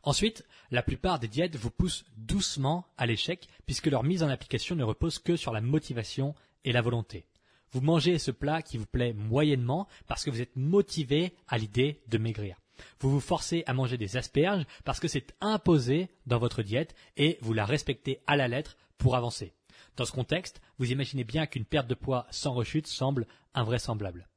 Ensuite, 0.03 0.45
la 0.71 0.81
plupart 0.81 1.19
des 1.19 1.27
diètes 1.27 1.55
vous 1.55 1.69
poussent 1.69 2.05
doucement 2.17 2.85
à 2.97 3.05
l'échec 3.05 3.47
puisque 3.65 3.87
leur 3.87 4.03
mise 4.03 4.23
en 4.23 4.29
application 4.29 4.75
ne 4.75 4.83
repose 4.83 5.19
que 5.19 5.35
sur 5.35 5.53
la 5.53 5.61
motivation 5.61 6.33
et 6.65 6.71
la 6.71 6.81
volonté. 6.81 7.25
Vous 7.71 7.81
mangez 7.81 8.17
ce 8.19 8.31
plat 8.31 8.61
qui 8.61 8.77
vous 8.77 8.85
plaît 8.85 9.13
moyennement 9.13 9.87
parce 10.07 10.23
que 10.23 10.31
vous 10.31 10.41
êtes 10.41 10.55
motivé 10.55 11.33
à 11.47 11.57
l'idée 11.57 12.01
de 12.07 12.17
maigrir. 12.17 12.57
Vous 12.99 13.11
vous 13.11 13.19
forcez 13.19 13.63
à 13.67 13.73
manger 13.73 13.97
des 13.97 14.17
asperges 14.17 14.65
parce 14.83 14.99
que 14.99 15.07
c'est 15.07 15.35
imposé 15.39 16.09
dans 16.25 16.39
votre 16.39 16.63
diète 16.63 16.95
et 17.15 17.37
vous 17.41 17.53
la 17.53 17.65
respectez 17.65 18.21
à 18.27 18.35
la 18.35 18.47
lettre 18.47 18.77
pour 18.97 19.15
avancer. 19.15 19.53
Dans 19.97 20.05
ce 20.05 20.11
contexte, 20.11 20.61
vous 20.79 20.91
imaginez 20.91 21.23
bien 21.23 21.45
qu'une 21.45 21.65
perte 21.65 21.87
de 21.87 21.95
poids 21.95 22.25
sans 22.31 22.53
rechute 22.53 22.87
semble 22.87 23.27
invraisemblable. 23.53 24.27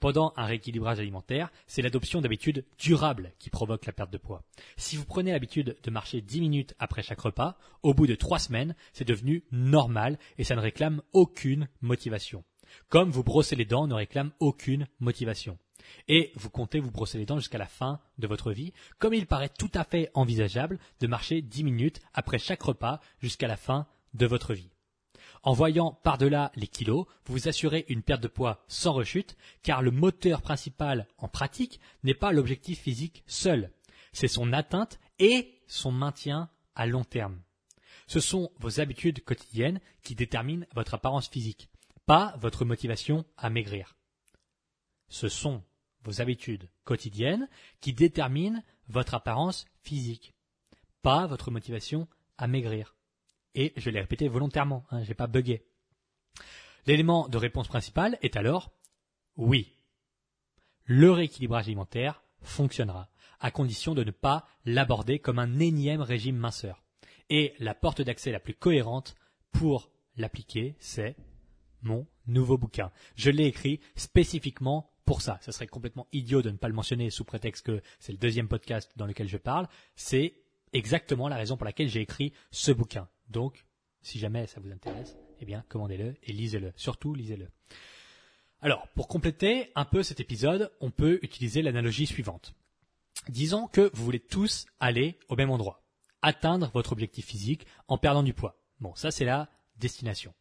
Pendant 0.00 0.34
un 0.36 0.44
rééquilibrage 0.44 0.98
alimentaire, 0.98 1.50
c'est 1.66 1.82
l'adoption 1.82 2.20
d'habitudes 2.20 2.64
durables 2.78 3.32
qui 3.38 3.50
provoque 3.50 3.86
la 3.86 3.92
perte 3.92 4.12
de 4.12 4.18
poids. 4.18 4.42
Si 4.76 4.96
vous 4.96 5.04
prenez 5.04 5.32
l'habitude 5.32 5.76
de 5.82 5.90
marcher 5.90 6.20
10 6.20 6.40
minutes 6.40 6.74
après 6.78 7.02
chaque 7.02 7.20
repas, 7.20 7.56
au 7.82 7.94
bout 7.94 8.06
de 8.06 8.14
3 8.14 8.38
semaines, 8.38 8.74
c'est 8.92 9.08
devenu 9.08 9.44
normal 9.52 10.18
et 10.38 10.44
ça 10.44 10.54
ne 10.54 10.60
réclame 10.60 11.02
aucune 11.12 11.68
motivation. 11.80 12.44
Comme 12.88 13.10
vous 13.10 13.24
brosser 13.24 13.56
les 13.56 13.64
dents 13.64 13.86
ne 13.86 13.94
réclame 13.94 14.32
aucune 14.40 14.86
motivation. 15.00 15.58
Et 16.08 16.32
vous 16.34 16.50
comptez 16.50 16.80
vous 16.80 16.90
brosser 16.90 17.18
les 17.18 17.26
dents 17.26 17.38
jusqu'à 17.38 17.58
la 17.58 17.66
fin 17.66 18.00
de 18.18 18.26
votre 18.26 18.52
vie, 18.52 18.72
comme 18.98 19.14
il 19.14 19.26
paraît 19.26 19.48
tout 19.48 19.70
à 19.74 19.84
fait 19.84 20.10
envisageable 20.14 20.78
de 21.00 21.06
marcher 21.06 21.42
10 21.42 21.64
minutes 21.64 22.00
après 22.12 22.38
chaque 22.38 22.62
repas 22.62 23.00
jusqu'à 23.20 23.48
la 23.48 23.56
fin 23.56 23.86
de 24.14 24.26
votre 24.26 24.54
vie. 24.54 24.70
En 25.46 25.52
voyant 25.52 25.92
par-delà 26.02 26.50
les 26.56 26.66
kilos, 26.66 27.06
vous 27.24 27.34
vous 27.34 27.48
assurez 27.48 27.84
une 27.88 28.02
perte 28.02 28.20
de 28.20 28.26
poids 28.26 28.64
sans 28.66 28.92
rechute, 28.92 29.36
car 29.62 29.80
le 29.80 29.92
moteur 29.92 30.42
principal 30.42 31.06
en 31.18 31.28
pratique 31.28 31.78
n'est 32.02 32.14
pas 32.14 32.32
l'objectif 32.32 32.80
physique 32.80 33.22
seul, 33.28 33.70
c'est 34.12 34.26
son 34.26 34.52
atteinte 34.52 34.98
et 35.20 35.62
son 35.68 35.92
maintien 35.92 36.50
à 36.74 36.86
long 36.86 37.04
terme. 37.04 37.40
Ce 38.08 38.18
sont 38.18 38.50
vos 38.58 38.80
habitudes 38.80 39.22
quotidiennes 39.22 39.80
qui 40.02 40.16
déterminent 40.16 40.66
votre 40.74 40.94
apparence 40.94 41.28
physique, 41.28 41.68
pas 42.06 42.34
votre 42.40 42.64
motivation 42.64 43.24
à 43.36 43.48
maigrir. 43.48 43.96
Ce 45.08 45.28
sont 45.28 45.62
vos 46.02 46.20
habitudes 46.20 46.68
quotidiennes 46.82 47.48
qui 47.80 47.92
déterminent 47.92 48.64
votre 48.88 49.14
apparence 49.14 49.64
physique, 49.84 50.34
pas 51.02 51.28
votre 51.28 51.52
motivation 51.52 52.08
à 52.36 52.48
maigrir 52.48 52.95
et 53.56 53.72
je 53.76 53.90
l'ai 53.90 54.00
répété 54.00 54.28
volontairement, 54.28 54.84
hein, 54.90 55.02
je 55.02 55.08
n'ai 55.08 55.14
pas 55.14 55.26
bugué. 55.26 55.66
L'élément 56.86 57.28
de 57.28 57.36
réponse 57.36 57.66
principale 57.66 58.18
est 58.22 58.36
alors 58.36 58.70
oui. 59.36 59.72
Le 60.84 61.10
rééquilibrage 61.10 61.66
alimentaire 61.66 62.22
fonctionnera, 62.42 63.08
à 63.40 63.50
condition 63.50 63.94
de 63.94 64.04
ne 64.04 64.12
pas 64.12 64.46
l'aborder 64.64 65.18
comme 65.18 65.40
un 65.40 65.58
énième 65.58 66.00
régime 66.00 66.36
minceur. 66.36 66.84
Et 67.28 67.54
la 67.58 67.74
porte 67.74 68.02
d'accès 68.02 68.30
la 68.30 68.38
plus 68.38 68.54
cohérente 68.54 69.16
pour 69.50 69.90
l'appliquer, 70.16 70.76
c'est 70.78 71.16
mon 71.82 72.06
nouveau 72.26 72.56
bouquin. 72.56 72.92
Je 73.16 73.30
l'ai 73.30 73.46
écrit 73.46 73.80
spécifiquement 73.96 74.90
pour 75.04 75.22
ça. 75.22 75.38
Ce 75.42 75.52
serait 75.52 75.66
complètement 75.66 76.06
idiot 76.12 76.42
de 76.42 76.50
ne 76.50 76.56
pas 76.56 76.68
le 76.68 76.74
mentionner 76.74 77.10
sous 77.10 77.24
prétexte 77.24 77.66
que 77.66 77.82
c'est 77.98 78.12
le 78.12 78.18
deuxième 78.18 78.48
podcast 78.48 78.92
dans 78.96 79.06
lequel 79.06 79.28
je 79.28 79.38
parle. 79.38 79.68
C'est 79.96 80.34
exactement 80.72 81.28
la 81.28 81.36
raison 81.36 81.56
pour 81.56 81.64
laquelle 81.64 81.88
j'ai 81.88 82.00
écrit 82.00 82.32
ce 82.50 82.70
bouquin. 82.70 83.08
Donc, 83.28 83.66
si 84.02 84.18
jamais 84.18 84.46
ça 84.46 84.60
vous 84.60 84.70
intéresse, 84.70 85.16
eh 85.40 85.44
bien, 85.44 85.64
commandez-le 85.68 86.14
et 86.22 86.32
lisez-le. 86.32 86.72
Surtout, 86.76 87.14
lisez-le. 87.14 87.48
Alors, 88.60 88.88
pour 88.94 89.08
compléter 89.08 89.70
un 89.74 89.84
peu 89.84 90.02
cet 90.02 90.20
épisode, 90.20 90.72
on 90.80 90.90
peut 90.90 91.18
utiliser 91.22 91.62
l'analogie 91.62 92.06
suivante. 92.06 92.54
Disons 93.28 93.66
que 93.66 93.90
vous 93.92 94.04
voulez 94.04 94.20
tous 94.20 94.66
aller 94.78 95.18
au 95.28 95.36
même 95.36 95.50
endroit, 95.50 95.82
atteindre 96.22 96.70
votre 96.72 96.92
objectif 96.92 97.26
physique 97.26 97.66
en 97.88 97.98
perdant 97.98 98.22
du 98.22 98.32
poids. 98.32 98.60
Bon, 98.80 98.94
ça 98.94 99.10
c'est 99.10 99.24
la 99.24 99.48
destination. 99.78 100.32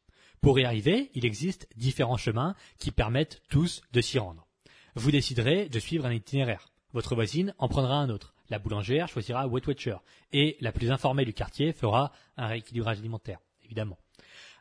Pour 0.42 0.60
y 0.60 0.66
arriver, 0.66 1.10
il 1.16 1.26
existe 1.26 1.68
différents 1.76 2.18
chemins 2.18 2.56
qui 2.78 2.92
permettent 2.92 3.42
tous 3.50 3.82
de 3.92 4.02
s'y 4.02 4.20
rendre. 4.20 4.48
Vous 4.96 5.12
déciderez 5.12 5.68
de 5.68 5.80
suivre 5.80 6.06
un 6.06 6.14
itinéraire. 6.14 6.72
Votre 6.94 7.16
voisine 7.16 7.56
en 7.58 7.68
prendra 7.68 7.96
un 7.96 8.10
autre. 8.10 8.35
La 8.50 8.60
boulangère 8.60 9.08
choisira 9.08 9.48
Wet 9.48 9.68
Watcher 9.68 9.98
et 10.32 10.58
la 10.60 10.72
plus 10.72 10.92
informée 10.92 11.26
du 11.26 11.34
quartier 11.34 11.74
fera 11.74 12.12
un 12.38 12.48
rééquilibrage 12.48 13.00
alimentaire, 13.00 13.40
évidemment. 13.64 13.98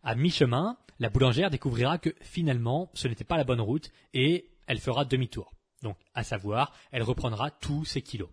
À 0.02 0.14
mi-chemin, 0.14 0.78
la 0.98 1.10
boulangère 1.10 1.50
découvrira 1.50 1.98
que 1.98 2.14
finalement 2.20 2.90
ce 2.94 3.08
n'était 3.08 3.24
pas 3.24 3.36
la 3.36 3.44
bonne 3.44 3.60
route 3.60 3.90
et 4.12 4.50
elle 4.66 4.80
fera 4.80 5.04
demi-tour. 5.04 5.52
Donc, 5.82 5.98
à 6.14 6.24
savoir, 6.24 6.72
elle 6.92 7.02
reprendra 7.02 7.50
tous 7.50 7.84
ses 7.84 8.00
kilos. 8.00 8.30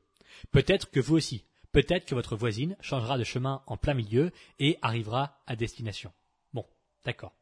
Peut-être 0.51 0.89
que 0.89 1.01
vous 1.01 1.15
aussi, 1.15 1.43
peut-être 1.74 2.05
que 2.05 2.15
votre 2.15 2.38
voisine 2.38 2.77
changera 2.79 3.17
de 3.17 3.24
chemin 3.24 3.62
en 3.67 3.75
plein 3.77 3.93
milieu 3.93 4.31
et 4.60 4.77
arrivera 4.81 5.41
à 5.48 5.55
destination. 5.55 6.13
Bon, 6.53 6.65
d'accord. 7.03 7.34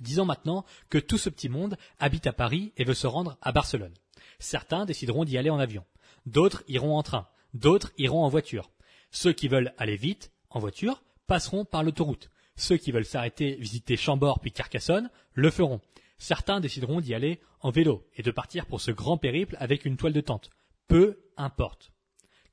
Disons 0.00 0.24
maintenant 0.24 0.64
que 0.88 0.98
tout 0.98 1.18
ce 1.18 1.28
petit 1.30 1.48
monde 1.48 1.76
habite 1.98 2.26
à 2.26 2.32
Paris 2.32 2.72
et 2.76 2.84
veut 2.84 2.94
se 2.94 3.06
rendre 3.06 3.36
à 3.42 3.52
Barcelone. 3.52 3.94
Certains 4.38 4.84
décideront 4.84 5.24
d'y 5.24 5.38
aller 5.38 5.50
en 5.50 5.58
avion. 5.58 5.84
D'autres 6.26 6.62
iront 6.68 6.96
en 6.96 7.02
train. 7.02 7.28
D'autres 7.54 7.92
iront 7.98 8.24
en 8.24 8.28
voiture. 8.28 8.70
Ceux 9.10 9.32
qui 9.32 9.48
veulent 9.48 9.72
aller 9.78 9.96
vite, 9.96 10.32
en 10.50 10.58
voiture, 10.58 11.02
passeront 11.26 11.64
par 11.64 11.82
l'autoroute. 11.82 12.30
Ceux 12.56 12.76
qui 12.76 12.92
veulent 12.92 13.04
s'arrêter, 13.04 13.56
visiter 13.56 13.96
Chambord 13.96 14.40
puis 14.40 14.52
Carcassonne, 14.52 15.10
le 15.34 15.50
feront. 15.50 15.80
Certains 16.18 16.60
décideront 16.60 17.00
d'y 17.00 17.14
aller 17.14 17.40
en 17.60 17.70
vélo 17.70 18.06
et 18.14 18.22
de 18.22 18.30
partir 18.30 18.66
pour 18.66 18.80
ce 18.80 18.90
grand 18.90 19.18
périple 19.18 19.56
avec 19.60 19.84
une 19.84 19.96
toile 19.96 20.12
de 20.12 20.20
tente. 20.20 20.50
Peu 20.88 21.18
importe. 21.36 21.92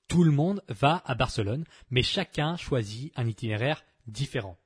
Tout 0.08 0.24
le 0.24 0.32
monde 0.32 0.62
va 0.68 1.02
à 1.06 1.16
Barcelone, 1.16 1.66
mais 1.90 2.04
chacun 2.04 2.58
choisit 2.58 3.14
un 3.16 3.28
itinéraire 3.28 3.84
différent. 4.08 4.58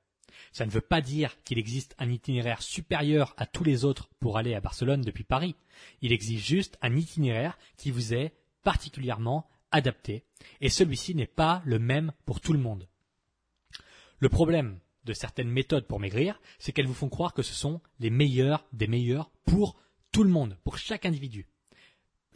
Ça 0.51 0.65
ne 0.65 0.71
veut 0.71 0.81
pas 0.81 1.01
dire 1.01 1.41
qu'il 1.43 1.59
existe 1.59 1.95
un 1.99 2.09
itinéraire 2.09 2.61
supérieur 2.61 3.33
à 3.37 3.45
tous 3.45 3.63
les 3.63 3.85
autres 3.85 4.09
pour 4.19 4.37
aller 4.37 4.55
à 4.55 4.61
Barcelone 4.61 5.01
depuis 5.01 5.23
Paris. 5.23 5.55
Il 6.01 6.11
existe 6.11 6.45
juste 6.45 6.77
un 6.81 6.95
itinéraire 6.95 7.57
qui 7.77 7.91
vous 7.91 8.13
est 8.13 8.33
particulièrement 8.67 9.47
adapté, 9.71 10.25
et 10.59 10.67
celui-ci 10.67 11.15
n'est 11.15 11.25
pas 11.25 11.61
le 11.63 11.79
même 11.79 12.11
pour 12.25 12.41
tout 12.41 12.51
le 12.51 12.59
monde. 12.59 12.89
Le 14.19 14.27
problème 14.27 14.81
de 15.05 15.13
certaines 15.13 15.47
méthodes 15.47 15.87
pour 15.87 16.01
maigrir, 16.01 16.41
c'est 16.59 16.73
qu'elles 16.73 16.85
vous 16.85 16.93
font 16.93 17.07
croire 17.07 17.33
que 17.33 17.43
ce 17.43 17.53
sont 17.53 17.79
les 18.01 18.09
meilleures 18.09 18.67
des 18.73 18.87
meilleures 18.87 19.31
pour 19.45 19.79
tout 20.11 20.25
le 20.25 20.29
monde, 20.29 20.57
pour 20.65 20.77
chaque 20.77 21.05
individu. 21.05 21.47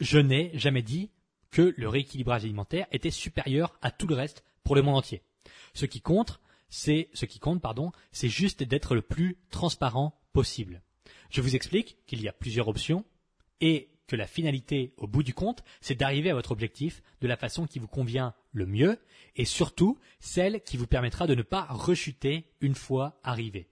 Je 0.00 0.18
n'ai 0.18 0.56
jamais 0.56 0.80
dit 0.80 1.10
que 1.50 1.74
le 1.76 1.88
rééquilibrage 1.90 2.44
alimentaire 2.44 2.86
était 2.92 3.10
supérieur 3.10 3.78
à 3.82 3.90
tout 3.90 4.06
le 4.06 4.14
reste 4.14 4.42
pour 4.64 4.74
le 4.74 4.80
monde 4.80 4.96
entier. 4.96 5.20
Ce 5.74 5.84
qui 5.84 6.00
compte, 6.00 6.40
c'est 6.70 7.10
pardon, 7.60 7.92
c'est 8.10 8.30
juste 8.30 8.62
d'être 8.62 8.94
le 8.94 9.02
plus 9.02 9.36
transparent 9.50 10.18
possible. 10.32 10.80
Je 11.28 11.42
vous 11.42 11.56
explique 11.56 11.98
qu'il 12.06 12.22
y 12.22 12.28
a 12.28 12.32
plusieurs 12.32 12.68
options 12.68 13.04
et 13.60 13.91
que 14.06 14.16
la 14.16 14.26
finalité, 14.26 14.94
au 14.96 15.06
bout 15.06 15.22
du 15.22 15.34
compte, 15.34 15.64
c'est 15.80 15.94
d'arriver 15.94 16.30
à 16.30 16.34
votre 16.34 16.52
objectif 16.52 17.02
de 17.20 17.28
la 17.28 17.36
façon 17.36 17.66
qui 17.66 17.78
vous 17.78 17.88
convient 17.88 18.34
le 18.52 18.66
mieux 18.66 18.98
et 19.36 19.44
surtout 19.44 19.98
celle 20.20 20.62
qui 20.62 20.76
vous 20.76 20.86
permettra 20.86 21.26
de 21.26 21.34
ne 21.34 21.42
pas 21.42 21.66
rechuter 21.70 22.44
une 22.60 22.74
fois 22.74 23.18
arrivé. 23.22 23.68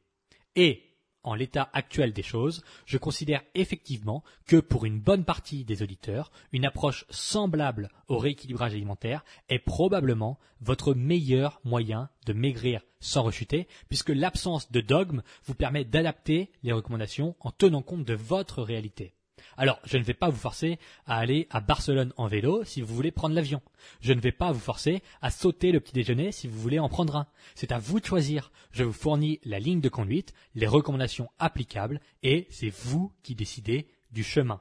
Et, 0.56 0.87
en 1.22 1.34
l'état 1.34 1.68
actuel 1.75 2.14
des 2.14 2.22
choses, 2.22 2.64
je 2.87 2.96
considère 2.96 3.42
effectivement 3.54 4.25
que 4.46 4.56
pour 4.56 4.87
une 4.87 5.00
bonne 5.00 5.25
partie 5.25 5.64
des 5.64 5.82
auditeurs, 5.82 6.32
une 6.52 6.64
approche 6.64 7.04
semblable 7.10 7.90
au 8.08 8.16
rééquilibrage 8.16 8.72
alimentaire 8.72 9.25
est 9.50 9.58
probablement 9.58 10.38
votre 10.62 10.94
meilleur 10.94 11.60
moyen 11.64 12.08
de 12.25 12.32
maigrir 12.32 12.80
sans 13.00 13.22
rechuter, 13.22 13.68
puisque 13.88 14.10
l'absence 14.10 14.72
de 14.72 14.80
dogme 14.80 15.22
vous 15.44 15.54
permet 15.54 15.84
d'adapter 15.84 16.50
les 16.62 16.72
recommandations 16.72 17.37
en 17.40 17.50
tenant 17.50 17.82
compte 17.82 18.04
de 18.04 18.14
votre 18.14 18.62
réalité. 18.62 19.14
Alors, 19.56 19.80
je 19.85 19.99
ne 19.99 20.02
vais 20.02 20.14
pas 20.14 20.28
vous 20.28 20.38
forcer 20.38 20.78
à 21.06 21.18
aller 21.18 21.47
à 21.50 21.61
Barcelone 21.61 22.12
en 22.16 22.26
vélo 22.26 22.64
si 22.64 22.80
vous 22.80 22.94
voulez 22.94 23.11
prendre 23.11 23.35
l'avion. 23.35 23.62
Je 24.00 24.12
ne 24.12 24.20
vais 24.20 24.32
pas 24.32 24.52
vous 24.52 24.61
forcer 24.61 25.02
à 25.23 25.30
sauter 25.30 25.73
le 25.73 25.80
petit 25.80 25.92
déjeuner 25.92 26.32
si 26.32 26.49
vous 26.49 26.59
voulez 26.59 26.78
en 26.78 26.88
prendre 26.88 27.16
un. 27.16 27.26
C'est 27.54 27.73
à 27.73 27.78
vous 27.78 28.00
de 28.00 28.06
choisir. 28.06 28.52
Je 28.73 28.85
vous 28.85 28.92
fournis 28.92 29.40
la 29.44 29.59
ligne 29.59 29.80
de 29.80 29.88
conduite, 29.88 30.35
les 30.54 30.66
recommandations 30.66 31.30
applicables, 31.38 32.00
et 32.23 32.47
c'est 32.50 32.70
vous 32.70 33.12
qui 33.23 33.35
décidez 33.35 33.88
du 34.11 34.25
chemin. 34.25 34.61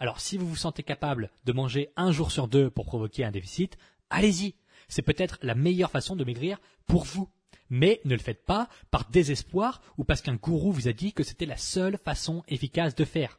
Alors, 0.00 0.20
si 0.20 0.38
vous 0.38 0.48
vous 0.48 0.56
sentez 0.56 0.82
capable 0.82 1.30
de 1.44 1.52
manger 1.52 1.90
un 1.96 2.12
jour 2.12 2.30
sur 2.30 2.46
deux 2.48 2.70
pour 2.70 2.86
provoquer 2.86 3.24
un 3.24 3.30
déficit, 3.30 3.76
allez-y. 4.10 4.54
C'est 4.88 5.02
peut-être 5.02 5.38
la 5.42 5.54
meilleure 5.54 5.90
façon 5.90 6.16
de 6.16 6.24
maigrir 6.24 6.58
pour 6.86 7.04
vous. 7.04 7.28
Mais 7.70 8.00
ne 8.04 8.14
le 8.14 8.20
faites 8.20 8.44
pas 8.44 8.68
par 8.90 9.10
désespoir 9.10 9.82
ou 9.98 10.04
parce 10.04 10.22
qu'un 10.22 10.36
gourou 10.36 10.72
vous 10.72 10.88
a 10.88 10.92
dit 10.92 11.12
que 11.12 11.22
c'était 11.22 11.46
la 11.46 11.56
seule 11.56 11.98
façon 11.98 12.42
efficace 12.48 12.94
de 12.94 13.04
faire. 13.04 13.38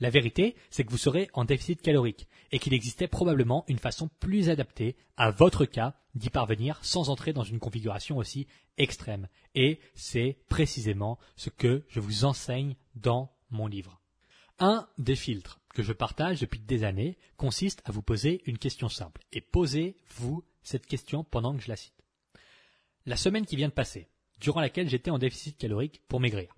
La 0.00 0.10
vérité, 0.10 0.56
c'est 0.70 0.84
que 0.84 0.90
vous 0.90 0.98
serez 0.98 1.28
en 1.34 1.44
déficit 1.44 1.82
calorique 1.82 2.28
et 2.52 2.58
qu'il 2.58 2.74
existait 2.74 3.08
probablement 3.08 3.64
une 3.68 3.78
façon 3.78 4.08
plus 4.20 4.50
adaptée 4.50 4.96
à 5.16 5.30
votre 5.30 5.64
cas 5.64 5.94
d'y 6.14 6.30
parvenir 6.30 6.78
sans 6.84 7.10
entrer 7.10 7.32
dans 7.32 7.42
une 7.42 7.58
configuration 7.58 8.16
aussi 8.16 8.46
extrême. 8.78 9.28
Et 9.54 9.80
c'est 9.94 10.38
précisément 10.48 11.18
ce 11.36 11.50
que 11.50 11.84
je 11.88 12.00
vous 12.00 12.24
enseigne 12.24 12.76
dans 12.94 13.32
mon 13.50 13.66
livre. 13.66 14.00
Un 14.58 14.88
des 14.98 15.16
filtres 15.16 15.60
que 15.74 15.82
je 15.82 15.92
partage 15.92 16.40
depuis 16.40 16.60
des 16.60 16.84
années 16.84 17.18
consiste 17.36 17.82
à 17.84 17.92
vous 17.92 18.02
poser 18.02 18.42
une 18.46 18.58
question 18.58 18.88
simple. 18.88 19.22
Et 19.32 19.40
posez-vous 19.40 20.44
cette 20.62 20.86
question 20.86 21.24
pendant 21.24 21.54
que 21.54 21.62
je 21.62 21.68
la 21.68 21.76
cite. 21.76 21.94
La 23.06 23.16
semaine 23.16 23.46
qui 23.46 23.56
vient 23.56 23.68
de 23.68 23.72
passer, 23.74 24.08
durant 24.40 24.60
laquelle 24.60 24.88
j'étais 24.88 25.10
en 25.10 25.18
déficit 25.18 25.58
calorique 25.58 26.02
pour 26.08 26.20
maigrir, 26.20 26.56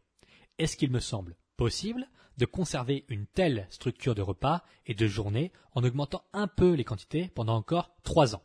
est-ce 0.58 0.76
qu'il 0.76 0.90
me 0.90 1.00
semble 1.00 1.36
possible 1.56 2.08
de 2.38 2.44
conserver 2.44 3.04
une 3.08 3.26
telle 3.26 3.66
structure 3.70 4.14
de 4.14 4.22
repas 4.22 4.62
et 4.86 4.94
de 4.94 5.06
journée 5.06 5.52
en 5.74 5.84
augmentant 5.84 6.24
un 6.32 6.46
peu 6.46 6.74
les 6.74 6.84
quantités 6.84 7.30
pendant 7.34 7.56
encore 7.56 7.96
trois 8.02 8.34
ans 8.34 8.42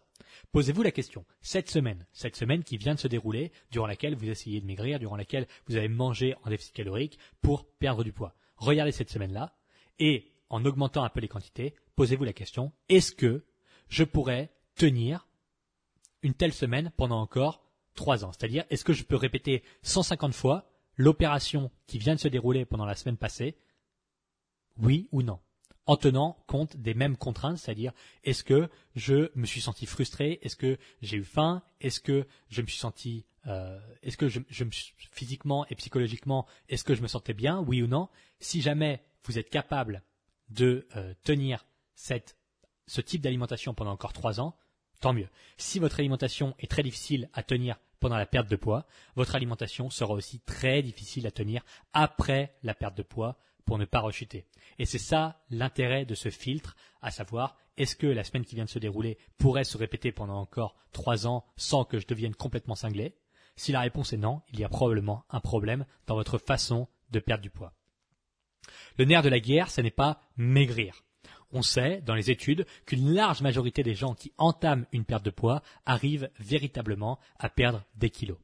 Posez-vous 0.52 0.84
la 0.84 0.92
question, 0.92 1.26
cette 1.42 1.70
semaine, 1.70 2.06
cette 2.14 2.36
semaine 2.36 2.64
qui 2.64 2.78
vient 2.78 2.96
de 2.96 3.00
se 3.00 3.08
dérouler, 3.08 3.52
durant 3.72 3.88
laquelle 3.88 4.16
vous 4.16 4.30
essayez 4.30 4.62
de 4.62 4.66
maigrir, 4.66 5.00
durant 5.00 5.16
laquelle 5.16 5.48
vous 5.68 5.76
avez 5.76 5.88
mangé 5.88 6.36
en 6.44 6.50
déficit 6.50 6.74
calorique 6.74 7.20
pour 7.42 7.66
perdre 7.66 8.04
du 8.04 8.12
poids. 8.12 8.36
Regardez 8.58 8.92
cette 8.92 9.10
semaine-là, 9.10 9.56
et 10.00 10.32
en 10.50 10.66
augmentant 10.66 11.04
un 11.04 11.10
peu 11.10 11.20
les 11.20 11.28
quantités, 11.28 11.76
posez-vous 11.96 12.24
la 12.24 12.34
question, 12.34 12.72
est-ce 12.90 13.12
que 13.14 13.46
je 13.88 14.04
pourrais 14.04 14.52
tenir 14.76 15.28
une 16.22 16.34
telle 16.34 16.54
semaine 16.54 16.92
pendant 16.98 17.22
encore 17.22 17.64
trois 17.96 18.26
ans? 18.26 18.32
C'est-à-dire, 18.32 18.66
est-ce 18.70 18.86
que 18.86 18.94
je 18.94 19.04
peux 19.04 19.16
répéter 19.16 19.64
150 19.84 20.34
fois 20.34 20.71
l'opération 20.98 21.72
qui 21.88 21.98
vient 21.98 22.16
de 22.16 22.20
se 22.20 22.28
dérouler 22.28 22.66
pendant 22.66 22.86
la 22.86 22.96
semaine 22.96 23.18
passée 23.18 23.56
Oui 24.78 25.08
ou 25.12 25.22
non 25.22 25.40
en 25.88 25.98
tenant 25.98 26.38
compte 26.48 26.78
des 26.78 26.94
mêmes 26.94 27.18
contraintes, 27.18 27.58
c'est-à-dire 27.58 27.92
est-ce 28.24 28.44
que 28.44 28.70
je 28.96 29.32
me 29.36 29.46
suis 29.46 29.62
senti 29.62 29.86
frustré, 29.86 30.40
est-ce 30.42 30.56
que 30.56 30.78
j'ai 31.02 31.18
eu 31.18 31.24
faim, 31.24 31.64
est-ce 31.80 32.00
que 32.00 32.28
je 32.50 32.62
me 32.62 32.68
suis 32.68 32.78
senti, 32.78 33.26
euh, 33.48 33.80
est-ce 34.04 34.18
que 34.18 34.30
je, 34.30 34.40
je 34.50 34.64
me 34.64 34.72
physiquement 34.72 35.66
et 35.70 35.76
psychologiquement, 35.76 36.46
est-ce 36.70 36.84
que 36.84 36.96
je 36.96 37.02
me 37.02 37.08
sentais 37.08 37.34
bien, 37.34 37.60
oui 37.60 37.82
ou 37.82 37.88
non 37.88 38.10
Si 38.40 38.62
jamais 38.62 39.04
vous 39.26 39.40
êtes 39.40 39.50
capable 39.50 40.04
de 40.50 40.88
euh, 40.96 41.14
tenir 41.24 41.66
cette, 41.96 42.38
ce 42.88 43.02
type 43.02 43.22
d'alimentation 43.22 43.74
pendant 43.74 43.92
encore 43.92 44.14
trois 44.14 44.40
ans, 44.40 44.56
tant 45.00 45.14
mieux. 45.14 45.30
Si 45.58 45.80
votre 45.80 46.00
alimentation 46.00 46.56
est 46.60 46.70
très 46.70 46.84
difficile 46.84 47.30
à 47.34 47.44
tenir 47.44 47.80
pendant 48.02 48.18
la 48.18 48.26
perte 48.26 48.50
de 48.50 48.58
poids, 48.58 48.86
votre 49.16 49.36
alimentation 49.36 49.90
sera 49.90 50.14
aussi 50.14 50.42
très 50.42 50.82
difficile 50.82 51.26
à 51.28 51.32
tenir 51.32 51.64
après 51.94 52.54
la 52.64 52.74
perte 52.74 52.98
de 52.98 53.04
poids 53.04 53.38
pour 53.64 53.78
ne 53.78 53.86
pas 53.86 54.02
rechuter. 54.02 54.46
Et 54.80 54.86
c'est 54.86 54.98
ça 54.98 55.42
l'intérêt 55.50 56.04
de 56.04 56.16
ce 56.16 56.30
filtre, 56.30 56.76
à 57.02 57.12
savoir 57.12 57.56
est-ce 57.78 57.96
que 57.96 58.08
la 58.08 58.24
semaine 58.24 58.44
qui 58.44 58.56
vient 58.56 58.66
de 58.66 58.70
se 58.70 58.80
dérouler 58.80 59.18
pourrait 59.38 59.64
se 59.64 59.78
répéter 59.78 60.12
pendant 60.12 60.40
encore 60.40 60.76
trois 60.92 61.26
ans 61.28 61.46
sans 61.56 61.86
que 61.86 62.00
je 62.00 62.08
devienne 62.08 62.36
complètement 62.36 62.76
cinglé? 62.76 63.16
Si 63.56 63.72
la 63.72 63.82
réponse 63.82 64.14
est 64.14 64.18
non, 64.18 64.42
il 64.52 64.60
y 64.60 64.64
a 64.64 64.70
probablement 64.70 65.24
un 65.30 65.40
problème 65.40 65.86
dans 66.08 66.16
votre 66.16 66.38
façon 66.38 66.88
de 67.12 67.20
perdre 67.20 67.44
du 67.44 67.50
poids. 67.50 67.74
Le 68.98 69.06
nerf 69.06 69.22
de 69.22 69.30
la 69.30 69.40
guerre, 69.40 69.70
ce 69.70 69.82
n'est 69.82 69.92
pas 69.92 70.22
maigrir. 70.36 71.04
On 71.54 71.62
sait, 71.62 72.02
dans 72.02 72.16
les 72.16 72.32
études, 72.32 72.66
qu'une 72.86 73.14
large 73.14 73.42
majorité 73.42 73.84
des 73.84 73.96
gens 73.96 74.14
qui 74.14 74.32
entament 74.38 74.86
une 74.92 75.06
perte 75.06 75.26
de 75.26 75.30
poids 75.30 75.62
arrivent 75.86 76.30
véritablement 76.40 77.20
à 77.38 77.50
perdre 77.50 77.84
des 77.96 78.10
kilos. 78.10 78.38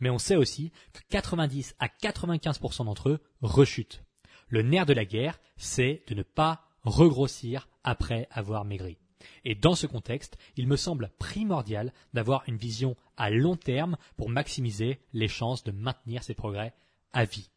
Mais 0.00 0.10
on 0.10 0.18
sait 0.18 0.36
aussi 0.36 0.72
que 0.92 1.00
90 1.10 1.74
à 1.78 1.88
95% 1.88 2.84
d'entre 2.84 3.10
eux 3.10 3.20
rechutent. 3.42 4.02
Le 4.48 4.62
nerf 4.62 4.86
de 4.86 4.92
la 4.92 5.04
guerre, 5.04 5.40
c'est 5.56 6.02
de 6.08 6.14
ne 6.14 6.22
pas 6.22 6.64
regrossir 6.82 7.68
après 7.82 8.28
avoir 8.30 8.64
maigri. 8.64 8.98
Et 9.44 9.54
dans 9.54 9.74
ce 9.74 9.86
contexte, 9.86 10.36
il 10.56 10.68
me 10.68 10.76
semble 10.76 11.10
primordial 11.18 11.92
d'avoir 12.12 12.44
une 12.46 12.56
vision 12.56 12.96
à 13.16 13.30
long 13.30 13.56
terme 13.56 13.96
pour 14.16 14.28
maximiser 14.28 15.00
les 15.12 15.28
chances 15.28 15.64
de 15.64 15.72
maintenir 15.72 16.22
ces 16.22 16.34
progrès 16.34 16.74
à 17.12 17.24
vie. 17.24 17.50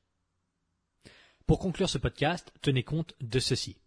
Pour 1.45 1.59
conclure 1.59 1.89
ce 1.89 1.97
podcast, 1.97 2.51
tenez 2.61 2.83
compte 2.83 3.15
de 3.21 3.39
ceci. 3.39 3.77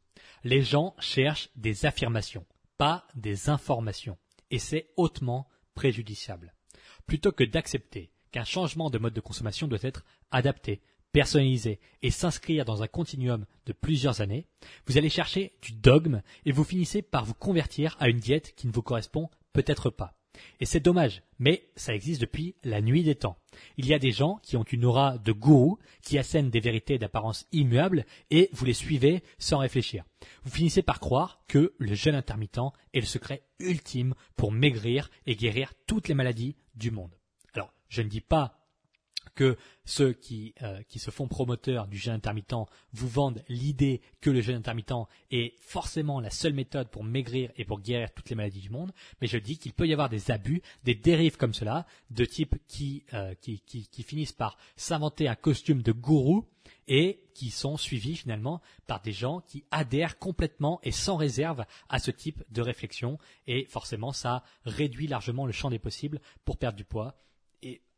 Les 0.45 0.63
gens 0.63 0.95
cherchent 0.99 1.51
des 1.57 1.87
affirmations, 1.87 2.47
pas 2.79 3.07
des 3.15 3.49
informations, 3.51 4.19
et 4.51 4.59
c'est 4.59 4.91
hautement 4.97 5.49
préjudiciable. 5.75 6.55
Plutôt 7.07 7.33
que 7.33 7.45
d'accepter 7.45 8.11
qu'un 8.33 8.45
changement 8.45 8.91
de 8.91 8.99
mode 8.99 9.15
de 9.15 9.21
consommation 9.21 9.67
doit 9.67 9.79
être 9.83 10.05
adapté, 10.31 10.81
personnalisé 11.13 11.81
et 12.03 12.11
s'inscrire 12.11 12.65
dans 12.65 12.83
un 12.83 12.87
continuum 12.87 13.45
de 13.67 13.73
plusieurs 13.73 14.21
années, 14.21 14.47
vous 14.87 14.99
allez 14.99 15.11
chercher 15.11 15.53
du 15.63 15.73
dogme 15.73 16.23
et 16.45 16.53
vous 16.53 16.65
finissez 16.65 17.03
par 17.03 17.25
vous 17.25 17.35
convertir 17.35 17.97
à 17.99 18.09
une 18.09 18.21
diète 18.21 18.55
qui 18.55 18.67
ne 18.67 18.73
vous 18.73 18.83
correspond 18.83 19.29
peut-être 19.53 19.91
pas. 19.91 20.20
Et 20.61 20.67
c'est 20.67 20.81
dommage, 20.81 21.23
mais 21.39 21.69
ça 21.75 21.95
existe 21.95 22.21
depuis 22.21 22.55
la 22.63 22.81
nuit 22.81 23.03
des 23.03 23.15
temps. 23.15 23.37
Il 23.77 23.87
y 23.87 23.95
a 23.95 23.99
des 23.99 24.13
gens 24.13 24.39
qui 24.43 24.57
ont 24.57 24.63
une 24.65 24.85
aura 24.85 25.19
de 25.19 25.33
gourou, 25.33 25.79
qui 26.03 26.19
assènent 26.19 26.51
des 26.51 26.61
vérités 26.61 26.99
d'apparence 26.99 27.47
immuable, 27.53 28.05
et 28.31 28.49
vous 28.53 28.65
les 28.65 28.75
suivez 28.75 29.23
sans 29.39 29.59
réfléchir. 29.59 30.05
Vous 30.45 30.51
finissez 30.51 30.83
par 30.83 31.01
croire 31.01 31.41
que 31.49 31.75
le 31.79 31.95
jeûne 31.95 32.15
intermittent 32.15 32.61
est 32.93 33.01
le 33.01 33.07
secret 33.07 33.43
ultime 33.59 34.15
pour 34.37 34.53
maigrir 34.53 35.11
et 35.27 35.37
guérir 35.37 35.73
toutes 35.87 36.09
les 36.09 36.15
maladies 36.15 36.57
du 36.75 36.91
monde. 36.91 37.15
Alors, 37.55 37.73
je 37.89 38.03
ne 38.03 38.09
dis 38.09 38.21
pas 38.21 38.60
que 39.35 39.57
ceux 39.85 40.13
qui, 40.13 40.55
euh, 40.63 40.83
qui 40.89 40.99
se 40.99 41.11
font 41.11 41.27
promoteurs 41.27 41.87
du 41.87 41.99
jeûne 41.99 42.15
intermittent 42.15 42.69
vous 42.93 43.09
vendent 43.09 43.43
l'idée 43.49 44.01
que 44.21 44.31
le 44.31 44.41
jeûne 44.41 44.57
intermittent 44.57 45.09
est 45.31 45.55
forcément 45.61 46.21
la 46.21 46.31
seule 46.31 46.53
méthode 46.53 46.89
pour 46.89 47.05
maigrir 47.05 47.51
et 47.57 47.65
pour 47.65 47.81
guérir 47.81 48.13
toutes 48.13 48.31
les 48.31 48.37
maladies 48.37 48.61
du 48.61 48.71
monde, 48.71 48.93
mais 49.21 49.27
je 49.27 49.39
dis 49.39 49.59
qu'il 49.59 49.73
peut 49.73 49.87
y 49.87 49.93
avoir 49.93 50.09
des 50.09 50.31
abus, 50.31 50.63
des 50.85 50.95
dérives 50.95 51.37
comme 51.37 51.55
cela, 51.55 51.87
de 52.11 52.25
type 52.25 52.57
qui, 52.69 53.05
euh, 53.15 53.35
qui, 53.41 53.61
qui, 53.61 53.89
qui 53.89 54.03
finissent 54.03 54.33
par 54.33 54.57
s'inventer 54.77 55.29
un 55.29 55.35
costume 55.35 55.83
de 55.83 55.93
gourou 55.93 56.47
et 56.87 57.23
qui 57.35 57.51
sont 57.51 57.77
suivis 57.77 58.17
finalement 58.17 58.61
par 58.87 59.01
des 59.01 59.13
gens 59.13 59.41
qui 59.41 59.65
adhèrent 59.71 60.19
complètement 60.19 60.81
et 60.83 60.93
sans 60.93 61.17
réserve 61.17 61.65
à 61.89 61.99
ce 61.99 62.11
type 62.11 62.43
de 62.51 62.63
réflexion. 62.63 63.19
Et 63.47 63.65
forcément 63.67 64.13
ça 64.13 64.45
réduit 64.65 65.07
largement 65.07 65.47
le 65.47 65.53
champ 65.53 65.71
des 65.71 65.79
possibles 65.79 66.21
pour 66.45 66.59
perdre 66.59 66.77
du 66.77 66.85
poids 66.85 67.17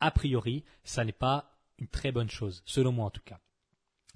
a 0.03 0.11
priori, 0.11 0.65
ça 0.85 1.05
n'est 1.05 1.13
pas 1.13 1.57
une 1.79 1.87
très 1.87 2.13
bonne 2.13 2.31
chose, 2.31 2.63
selon 2.67 2.93
moi 2.93 3.07
en 3.07 3.11
tout 3.11 3.23
cas. 3.25 3.41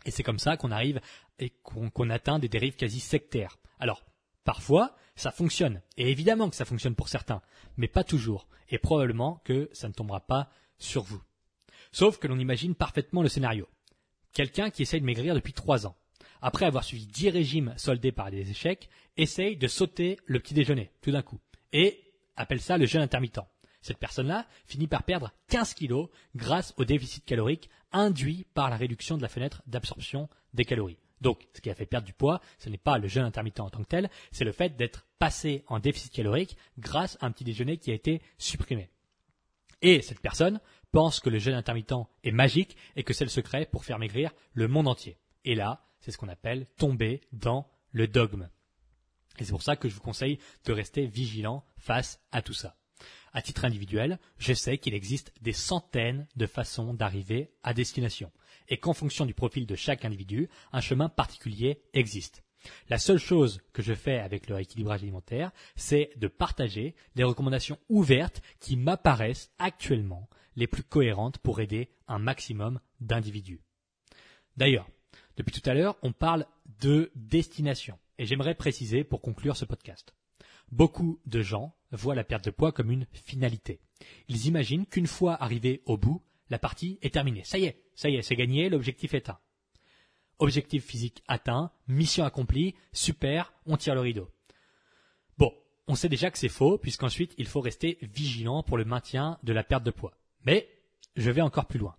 Et 0.05 0.11
c'est 0.11 0.23
comme 0.23 0.39
ça 0.39 0.57
qu'on 0.57 0.71
arrive 0.71 1.01
et 1.39 1.51
qu'on 1.51 2.11
atteint 2.11 2.39
des 2.39 2.49
dérives 2.49 2.77
quasi 2.77 3.01
sectaires. 3.01 3.59
Alors, 3.79 4.05
parfois, 4.45 4.97
ça 5.15 5.31
fonctionne. 5.31 5.81
Et 5.97 6.11
évidemment 6.11 6.51
que 6.51 6.57
ça 6.57 6.65
fonctionne 6.65 6.95
pour 6.95 7.09
certains, 7.09 7.41
mais 7.77 7.89
pas 7.89 8.05
toujours. 8.05 8.49
Et 8.69 8.79
probablement 8.79 9.41
que 9.45 9.71
ça 9.73 9.89
ne 9.89 9.93
tombera 9.93 10.21
pas 10.21 10.51
sur 10.79 11.03
vous. 11.03 11.23
Sauf 11.93 12.19
que 12.19 12.27
l'on 12.27 12.39
imagine 12.39 12.75
parfaitement 12.75 13.23
le 13.23 13.29
scénario. 13.29 13.69
Quelqu'un 14.33 14.71
qui 14.71 14.83
essaye 14.83 15.01
de 15.01 15.07
maigrir 15.07 15.35
depuis 15.35 15.53
trois 15.53 15.87
ans, 15.87 15.97
après 16.43 16.67
avoir 16.67 16.85
suivi 16.85 17.07
dix 17.07 17.31
régimes 17.31 17.75
soldés 17.77 18.13
par 18.13 18.31
des 18.31 18.51
échecs, 18.51 18.91
essaye 19.17 19.57
de 19.57 19.69
sauter 19.69 20.19
le 20.27 20.41
petit 20.41 20.55
déjeuner, 20.55 20.91
tout 21.01 21.11
d'un 21.11 21.23
coup, 21.23 21.41
et 21.73 22.03
appelle 22.37 22.61
ça 22.61 22.77
le 22.77 22.87
jeûne 22.87 23.03
intermittent. 23.03 23.41
Cette 23.87 23.99
personne-là 23.99 24.49
finit 24.65 24.89
par 24.89 25.05
perdre 25.05 25.31
15 25.47 25.75
kilos 25.75 26.09
grâce 26.35 26.75
au 26.77 26.85
déficit 26.85 27.25
calorique 27.25 27.71
induit 27.93 28.45
par 28.53 28.69
la 28.69 28.77
réduction 28.77 29.17
de 29.17 29.23
la 29.23 29.29
fenêtre 29.29 29.63
d'absorption 29.69 30.29
des 30.55 30.65
calories. 30.65 30.99
Donc, 31.21 31.47
ce 31.55 31.61
qui 31.61 31.71
a 31.71 31.75
fait 31.77 31.87
perdre 31.87 32.05
du 32.05 32.13
poids, 32.13 32.41
ce 32.59 32.69
n'est 32.69 32.79
pas 32.79 32.99
le 32.99 33.07
jeûne 33.07 33.25
intermittent 33.25 33.61
en 33.61 33.71
tant 33.71 33.85
que 33.85 33.89
tel, 33.89 34.11
c'est 34.33 34.45
le 34.45 34.51
fait 34.51 34.77
d'être 34.77 35.07
passé 35.21 35.63
en 35.69 35.79
déficit 35.79 36.13
calorique 36.13 36.57
grâce 36.81 37.17
à 37.21 37.27
un 37.27 37.31
petit 37.31 37.45
déjeuner 37.45 37.79
qui 37.79 37.93
a 37.93 37.95
été 37.95 38.23
supprimé. 38.39 38.91
Et 39.83 40.03
cette 40.03 40.21
personne 40.21 40.61
pense 40.91 41.21
que 41.21 41.31
le 41.31 41.39
jeûne 41.39 41.55
intermittent 41.55 42.09
est 42.25 42.33
magique 42.33 42.77
et 42.97 43.05
que 43.05 43.15
c'est 43.15 43.25
le 43.25 43.31
secret 43.31 43.67
pour 43.67 43.85
faire 43.85 44.01
maigrir 44.01 44.33
le 44.53 44.67
monde 44.67 44.89
entier. 44.89 45.17
Et 45.45 45.55
là, 45.55 45.87
c'est 46.01 46.11
ce 46.11 46.19
qu'on 46.19 46.29
appelle 46.29 46.67
tomber 46.77 47.21
dans 47.31 47.71
le 47.93 48.09
dogme. 48.09 48.51
Et 49.39 49.45
c'est 49.45 49.53
pour 49.53 49.63
ça 49.63 49.77
que 49.77 49.89
je 49.89 49.95
vous 49.95 50.01
conseille 50.01 50.41
de 50.65 50.73
rester 50.73 51.07
vigilant 51.07 51.65
face 51.77 52.21
à 52.33 52.43
tout 52.43 52.53
ça. 52.53 52.77
À 53.37 53.43
titre 53.43 53.67
individuel, 53.67 54.19
je 54.39 54.55
sais 54.55 54.79
qu'il 54.79 54.95
existe 54.95 55.31
des 55.43 55.53
centaines 55.53 56.27
de 56.37 56.47
façons 56.47 56.95
d'arriver 56.95 57.51
à 57.63 57.75
destination, 57.75 58.33
et 58.71 58.79
qu'en 58.79 58.95
fonction 58.95 59.27
du 59.27 59.35
profil 59.35 59.67
de 59.67 59.75
chaque 59.75 60.07
individu, 60.07 60.49
un 60.73 60.81
chemin 60.81 61.11
particulier 61.11 61.83
existe. 61.93 62.43
La 62.89 62.97
seule 62.97 63.19
chose 63.19 63.61
que 63.75 63.83
je 63.83 63.93
fais 63.93 64.19
avec 64.21 64.49
le 64.49 64.55
rééquilibrage 64.55 65.03
alimentaire, 65.03 65.51
c'est 65.75 66.13
de 66.17 66.29
partager 66.29 66.95
des 67.15 67.25
recommandations 67.25 67.79
ouvertes 67.91 68.41
qui 68.59 68.79
m'apparaissent 68.79 69.53
actuellement 69.59 70.31
les 70.57 70.67
plus 70.67 70.83
cohérentes 70.83 71.37
pour 71.37 71.61
aider 71.61 71.91
un 72.09 72.19
maximum 72.19 72.81
d'individus. 73.01 73.61
D'ailleurs, 74.57 74.89
depuis 75.37 75.53
tout 75.53 75.69
à 75.69 75.75
l'heure, 75.75 75.99
on 76.01 76.13
parle 76.13 76.47
de 76.81 77.13
destination, 77.15 77.99
et 78.17 78.25
j'aimerais 78.25 78.55
préciser 78.55 79.05
pour 79.05 79.21
conclure 79.21 79.59
ce 79.59 79.67
podcast. 79.67 80.15
Beaucoup 80.73 81.21
de 81.27 81.43
gens 81.43 81.77
voient 81.97 82.15
la 82.15 82.25
perte 82.25 82.45
de 82.45 82.51
poids 82.51 82.73
comme 82.73 82.91
une 82.91 83.07
finalité. 83.13 83.81
Ils 84.29 84.47
imaginent 84.47 84.87
qu'une 84.87 85.07
fois 85.07 85.43
arrivés 85.43 85.83
au 85.87 85.97
bout, 85.97 86.23
la 86.51 86.59
partie 86.59 86.99
est 87.03 87.15
terminée. 87.15 87.45
Ça 87.45 87.59
y 87.59 87.65
est, 87.65 87.83
ça 87.95 88.09
y 88.09 88.17
est, 88.17 88.23
c'est 88.23 88.37
gagné, 88.37 88.69
l'objectif 88.69 89.15
est 89.15 89.19
atteint. 89.19 89.39
Objectif 90.39 90.85
physique 90.85 91.23
atteint, 91.29 91.73
mission 91.89 92.25
accomplie, 92.25 92.75
super, 92.93 93.53
on 93.65 93.77
tire 93.77 93.95
le 93.95 94.03
rideau. 94.03 94.31
Bon, 95.39 95.53
on 95.89 95.95
sait 95.95 96.09
déjà 96.09 96.31
que 96.31 96.39
c'est 96.39 96.49
faux, 96.49 96.79
puisqu'ensuite 96.79 97.35
il 97.39 97.47
faut 97.47 97.61
rester 97.61 97.99
vigilant 98.03 98.63
pour 98.63 98.77
le 98.77 98.85
maintien 98.85 99.39
de 99.43 99.53
la 99.53 99.65
perte 99.65 99.85
de 99.85 99.91
poids. 99.91 100.13
Mais 100.45 100.69
je 101.17 101.31
vais 101.31 101.41
encore 101.41 101.67
plus 101.67 101.79
loin. 101.79 101.97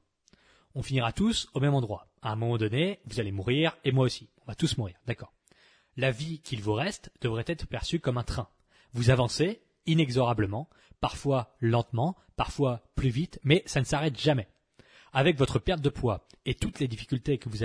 On 0.75 0.83
finira 0.83 1.11
tous 1.11 1.49
au 1.55 1.59
même 1.59 1.73
endroit. 1.73 2.07
À 2.21 2.31
un 2.31 2.35
moment 2.35 2.57
donné, 2.57 2.99
vous 3.05 3.19
allez 3.19 3.31
mourir, 3.31 3.75
et 3.83 3.91
moi 3.91 4.05
aussi. 4.05 4.29
On 4.43 4.45
va 4.45 4.55
tous 4.55 4.77
mourir, 4.77 4.95
d'accord. 5.07 5.33
La 5.95 6.11
vie 6.11 6.39
qu'il 6.41 6.61
vous 6.61 6.73
reste 6.73 7.11
devrait 7.21 7.45
être 7.47 7.65
perçue 7.65 7.99
comme 7.99 8.19
un 8.19 8.23
train. 8.23 8.49
Vous 8.93 9.09
avancez 9.09 9.61
inexorablement, 9.87 10.69
parfois 11.01 11.55
lentement, 11.59 12.15
parfois 12.35 12.83
plus 12.95 13.09
vite, 13.09 13.39
mais 13.43 13.63
ça 13.65 13.79
ne 13.79 13.85
s'arrête 13.85 14.19
jamais 14.19 14.47
avec 15.13 15.37
votre 15.37 15.57
perte 15.57 15.81
de 15.81 15.89
poids 15.89 16.27
et 16.45 16.53
toutes 16.53 16.79
les 16.79 16.87
difficultés 16.87 17.39
que 17.39 17.49
vous, 17.49 17.63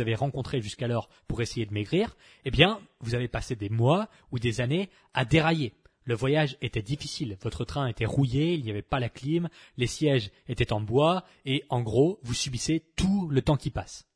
avez 0.00 0.14
rencontrées 0.14 0.62
jusqu'alors 0.62 1.08
pour 1.28 1.42
essayer 1.42 1.66
de 1.66 1.74
maigrir, 1.74 2.16
eh 2.44 2.50
bien, 2.50 2.80
vous 3.00 3.14
avez 3.14 3.28
passé 3.28 3.54
des 3.54 3.68
mois 3.68 4.08
ou 4.32 4.38
des 4.38 4.62
années 4.62 4.88
à 5.12 5.24
dérailler. 5.26 5.74
Le 6.04 6.14
voyage 6.14 6.56
était 6.62 6.82
difficile, 6.82 7.36
votre 7.42 7.64
train 7.64 7.86
était 7.86 8.06
rouillé, 8.06 8.54
il 8.54 8.64
n'y 8.64 8.70
avait 8.70 8.80
pas 8.80 8.98
la 8.98 9.08
clim, 9.08 9.48
les 9.76 9.86
sièges 9.86 10.30
étaient 10.48 10.72
en 10.72 10.80
bois, 10.80 11.24
et 11.44 11.64
en 11.68 11.82
gros, 11.82 12.18
vous 12.22 12.32
subissez 12.32 12.84
tout 12.96 13.28
le 13.28 13.42
temps 13.42 13.56
qui 13.56 13.70
passe. 13.70 14.08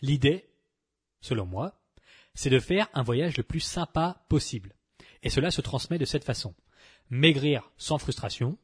L'idée, 0.00 0.48
selon 1.20 1.46
moi, 1.46 1.80
c'est 2.34 2.50
de 2.50 2.60
faire 2.60 2.88
un 2.94 3.02
voyage 3.02 3.36
le 3.38 3.42
plus 3.42 3.60
sympa 3.60 4.24
possible. 4.28 4.74
Et 5.22 5.30
cela 5.30 5.50
se 5.50 5.60
transmet 5.60 5.98
de 5.98 6.04
cette 6.04 6.24
façon. 6.24 6.54
Maigrir 7.10 7.70
sans 7.76 7.98
frustration, 7.98 8.58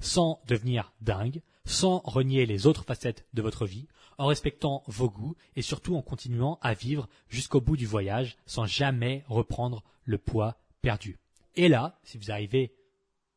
sans 0.00 0.40
devenir 0.46 0.92
dingue, 1.00 1.42
sans 1.64 2.00
renier 2.04 2.46
les 2.46 2.66
autres 2.66 2.84
facettes 2.84 3.26
de 3.34 3.42
votre 3.42 3.66
vie, 3.66 3.88
en 4.18 4.26
respectant 4.26 4.82
vos 4.86 5.10
goûts 5.10 5.36
et 5.56 5.62
surtout 5.62 5.96
en 5.96 6.02
continuant 6.02 6.58
à 6.62 6.74
vivre 6.74 7.08
jusqu'au 7.28 7.60
bout 7.60 7.76
du 7.76 7.86
voyage 7.86 8.36
sans 8.46 8.66
jamais 8.66 9.24
reprendre 9.26 9.82
le 10.04 10.18
poids 10.18 10.56
perdu. 10.80 11.18
Et 11.54 11.68
là, 11.68 11.98
si 12.02 12.18
vous 12.18 12.30
arrivez 12.30 12.74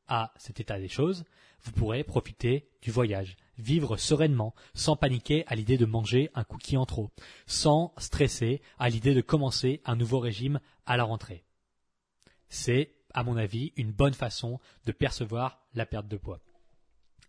à 0.08 0.34
cet 0.38 0.60
état 0.60 0.80
des 0.80 0.88
choses, 0.88 1.24
vous 1.62 1.72
pourrez 1.72 2.04
profiter 2.04 2.70
du 2.82 2.92
voyage, 2.92 3.36
vivre 3.58 3.98
sereinement, 3.98 4.56
sans 4.74 4.96
paniquer 4.96 5.44
à 5.48 5.56
l'idée 5.56 5.78
de 5.78 5.86
manger 5.86 6.30
un 6.34 6.44
cookie 6.44 6.78
en 6.78 6.86
trop, 6.86 7.12
sans 7.46 7.94
stresser 7.98 8.62
à 8.78 8.90
l'idée 8.90 9.14
de 9.14 9.22
commencer 9.22 9.82
un 9.86 9.96
nouveau 9.96 10.20
régime 10.20 10.60
à 10.86 10.96
la 10.96 11.04
rentrée. 11.04 11.44
C'est, 12.50 12.92
à 13.14 13.24
mon 13.24 13.38
avis, 13.38 13.74
une 13.76 13.92
bonne 13.92 14.14
façon 14.14 14.60
de 14.86 14.92
percevoir 14.92 15.60
la 15.74 15.86
perte 15.86 16.08
de 16.08 16.18
poids 16.18 16.42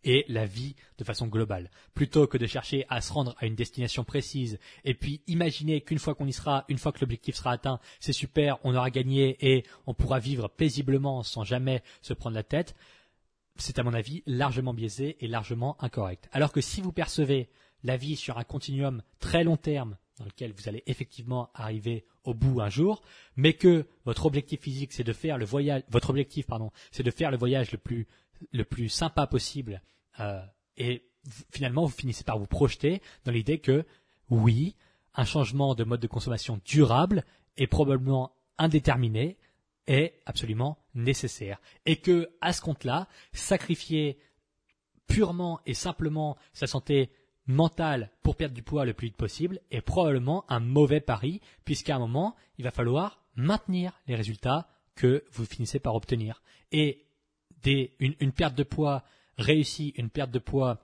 et 0.04 0.24
la 0.28 0.46
vie 0.46 0.76
de 0.98 1.04
façon 1.04 1.26
globale. 1.26 1.70
Plutôt 1.94 2.26
que 2.26 2.38
de 2.38 2.46
chercher 2.46 2.87
à 2.88 3.00
se 3.00 3.12
rendre 3.12 3.35
à 3.38 3.46
une 3.46 3.54
destination 3.54 4.04
précise 4.04 4.59
et 4.85 4.94
puis 4.94 5.22
imaginer 5.26 5.80
qu'une 5.83 5.98
fois 5.98 6.14
qu'on 6.14 6.26
y 6.26 6.33
sera, 6.33 6.64
une 6.68 6.78
fois 6.78 6.92
que 6.92 7.00
l'objectif 7.00 7.37
sera 7.37 7.52
atteint, 7.52 7.80
c'est 7.98 8.12
super, 8.12 8.59
on 8.64 8.74
aura 8.74 8.90
gagné 8.90 9.37
et 9.40 9.64
on 9.87 9.94
pourra 9.94 10.18
vivre 10.18 10.48
paisiblement 10.48 11.22
sans 11.22 11.44
jamais 11.44 11.83
se 12.02 12.14
prendre 12.14 12.35
la 12.35 12.42
tête, 12.42 12.74
c'est 13.56 13.78
à 13.78 13.83
mon 13.83 13.94
avis 13.94 14.22
largement 14.26 14.74
biaisé 14.74 15.16
et 15.20 15.28
largement 15.28 15.76
incorrect. 15.83 16.28
Alors 16.33 16.52
que 16.52 16.61
si 16.61 16.80
vous 16.80 16.92
percevez 16.92 17.50
la 17.83 17.96
vie 17.96 18.16
sur 18.16 18.38
un 18.38 18.44
continuum 18.44 19.02
très 19.18 19.44
long 19.44 19.56
terme 19.56 19.96
dans 20.20 20.26
lequel 20.26 20.52
vous 20.52 20.68
allez 20.68 20.85
effectivement 20.87 21.50
arriver 21.54 22.04
au 22.24 22.35
bout 22.35 22.61
un 22.61 22.68
jour, 22.68 23.02
mais 23.37 23.54
que 23.54 23.87
votre 24.04 24.26
objectif 24.26 24.61
physique 24.61 24.92
c'est 24.92 25.02
de 25.02 25.12
faire 25.12 25.38
le 25.38 25.46
voyage, 25.46 25.83
votre 25.88 26.11
objectif 26.11 26.46
pardon, 26.46 26.70
c'est 26.92 27.02
de 27.02 27.11
faire 27.11 27.33
le 27.33 27.38
voyage 27.38 27.72
le 27.72 27.78
plus 27.78 28.06
le 28.52 28.64
plus 28.64 28.88
sympa 28.88 29.26
possible 29.26 29.83
euh, 30.20 30.40
et 30.76 31.02
finalement 31.50 31.85
vous 31.85 31.92
finissez 31.92 32.22
par 32.22 32.38
vous 32.38 32.46
projeter 32.46 33.02
dans 33.24 33.33
l'idée 33.33 33.59
que 33.59 33.85
oui, 34.28 34.76
un 35.14 35.24
changement 35.24 35.74
de 35.74 35.85
mode 35.85 36.00
de 36.00 36.06
consommation 36.06 36.61
durable 36.64 37.24
et 37.56 37.66
probablement 37.66 38.33
indéterminé 38.59 39.38
est 39.87 40.20
absolument 40.26 40.78
nécessaire. 40.94 41.61
Et 41.85 41.96
que 41.96 42.30
à 42.40 42.52
ce 42.52 42.61
compte-là, 42.61 43.09
sacrifier 43.33 44.18
purement 45.09 45.61
et 45.66 45.74
simplement 45.74 46.37
sa 46.52 46.68
santé 46.68 47.11
mentale 47.50 48.10
pour 48.22 48.36
perdre 48.36 48.54
du 48.54 48.62
poids 48.62 48.84
le 48.84 48.94
plus 48.94 49.08
vite 49.08 49.16
possible 49.16 49.60
est 49.70 49.80
probablement 49.80 50.44
un 50.48 50.60
mauvais 50.60 51.00
pari 51.00 51.40
puisqu'à 51.64 51.96
un 51.96 51.98
moment, 51.98 52.34
il 52.58 52.64
va 52.64 52.70
falloir 52.70 53.22
maintenir 53.36 54.00
les 54.06 54.14
résultats 54.14 54.68
que 54.94 55.24
vous 55.32 55.44
finissez 55.44 55.78
par 55.78 55.94
obtenir. 55.94 56.42
Et 56.72 57.06
une, 57.64 58.32
perte 58.32 58.54
de 58.54 58.62
poids 58.62 59.04
réussie, 59.36 59.92
une 59.96 60.10
perte 60.10 60.30
de 60.30 60.38
poids 60.38 60.78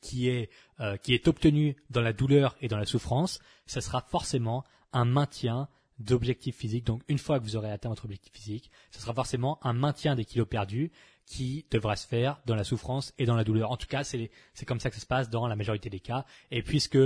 qui 0.00 0.28
est, 0.28 0.50
euh, 0.80 0.96
qui 0.96 1.14
est 1.14 1.28
obtenue 1.28 1.76
dans 1.90 2.00
la 2.00 2.12
douleur 2.12 2.56
et 2.60 2.68
dans 2.68 2.78
la 2.78 2.86
souffrance, 2.86 3.40
ce 3.66 3.80
sera 3.80 4.00
forcément 4.00 4.64
un 4.92 5.04
maintien 5.04 5.68
d'objectif 6.00 6.56
physique. 6.56 6.84
Donc 6.84 7.02
une 7.08 7.18
fois 7.18 7.38
que 7.38 7.44
vous 7.44 7.56
aurez 7.56 7.70
atteint 7.70 7.90
votre 7.90 8.06
objectif 8.06 8.32
physique, 8.32 8.70
ce 8.90 9.00
sera 9.00 9.14
forcément 9.14 9.58
un 9.62 9.72
maintien 9.72 10.16
des 10.16 10.24
kilos 10.24 10.48
perdus 10.48 10.90
qui 11.26 11.66
devra 11.70 11.94
se 11.94 12.06
faire 12.06 12.40
dans 12.46 12.56
la 12.56 12.64
souffrance 12.64 13.14
et 13.18 13.26
dans 13.26 13.36
la 13.36 13.44
douleur. 13.44 13.70
En 13.70 13.76
tout 13.76 13.86
cas, 13.86 14.02
c'est 14.02 14.30
comme 14.66 14.80
ça 14.80 14.90
que 14.90 14.96
ça 14.96 15.02
se 15.02 15.06
passe 15.06 15.30
dans 15.30 15.46
la 15.46 15.54
majorité 15.54 15.88
des 15.88 16.00
cas. 16.00 16.24
Et 16.50 16.62
puisque 16.62 16.98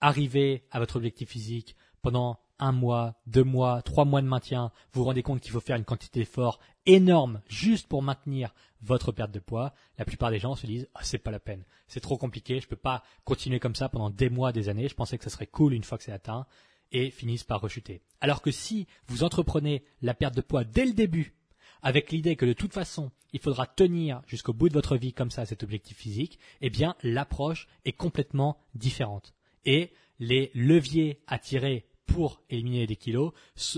arriver 0.00 0.64
à 0.70 0.80
votre 0.80 0.96
objectif 0.96 1.28
physique 1.28 1.76
pendant 2.02 2.40
un 2.58 2.72
mois, 2.72 3.14
deux 3.26 3.44
mois, 3.44 3.82
trois 3.82 4.04
mois 4.04 4.20
de 4.20 4.26
maintien, 4.26 4.72
vous 4.92 5.00
vous 5.00 5.04
rendez 5.04 5.22
compte 5.22 5.40
qu'il 5.40 5.52
faut 5.52 5.60
faire 5.60 5.76
une 5.76 5.84
quantité 5.84 6.20
d'efforts 6.20 6.58
énorme 6.86 7.40
juste 7.48 7.86
pour 7.86 8.02
maintenir 8.02 8.52
votre 8.80 9.12
perte 9.12 9.30
de 9.30 9.38
poids, 9.38 9.74
la 9.98 10.04
plupart 10.04 10.30
des 10.30 10.38
gens 10.38 10.54
se 10.54 10.66
disent 10.66 10.88
ah, 10.94 11.00
c'est 11.02 11.18
pas 11.18 11.30
la 11.30 11.40
peine, 11.40 11.64
c'est 11.86 12.00
trop 12.00 12.16
compliqué, 12.16 12.60
je 12.60 12.68
peux 12.68 12.76
pas 12.76 13.02
continuer 13.24 13.60
comme 13.60 13.74
ça 13.74 13.88
pendant 13.88 14.10
des 14.10 14.30
mois, 14.30 14.52
des 14.52 14.68
années, 14.68 14.88
je 14.88 14.94
pensais 14.94 15.18
que 15.18 15.24
ça 15.24 15.30
serait 15.30 15.46
cool 15.46 15.74
une 15.74 15.84
fois 15.84 15.98
que 15.98 16.04
c'est 16.04 16.12
atteint 16.12 16.46
et 16.92 17.10
finissent 17.10 17.44
par 17.44 17.60
rechuter. 17.60 18.02
Alors 18.20 18.42
que 18.42 18.50
si 18.50 18.86
vous 19.06 19.24
entreprenez 19.24 19.84
la 20.02 20.14
perte 20.14 20.34
de 20.34 20.40
poids 20.40 20.64
dès 20.64 20.84
le 20.84 20.92
début 20.92 21.34
avec 21.82 22.10
l'idée 22.10 22.36
que 22.36 22.46
de 22.46 22.52
toute 22.52 22.72
façon, 22.72 23.10
il 23.32 23.40
faudra 23.40 23.66
tenir 23.66 24.22
jusqu'au 24.26 24.52
bout 24.52 24.68
de 24.68 24.74
votre 24.74 24.96
vie 24.96 25.12
comme 25.12 25.30
ça 25.30 25.46
cet 25.46 25.62
objectif 25.62 25.96
physique, 25.96 26.38
eh 26.60 26.70
bien 26.70 26.96
l'approche 27.02 27.68
est 27.84 27.92
complètement 27.92 28.58
différente. 28.74 29.34
Et 29.64 29.92
les 30.18 30.50
leviers 30.54 31.20
à 31.26 31.38
tirer 31.38 31.86
pour 32.06 32.42
éliminer 32.48 32.86
des 32.86 32.96
kilos 32.96 33.32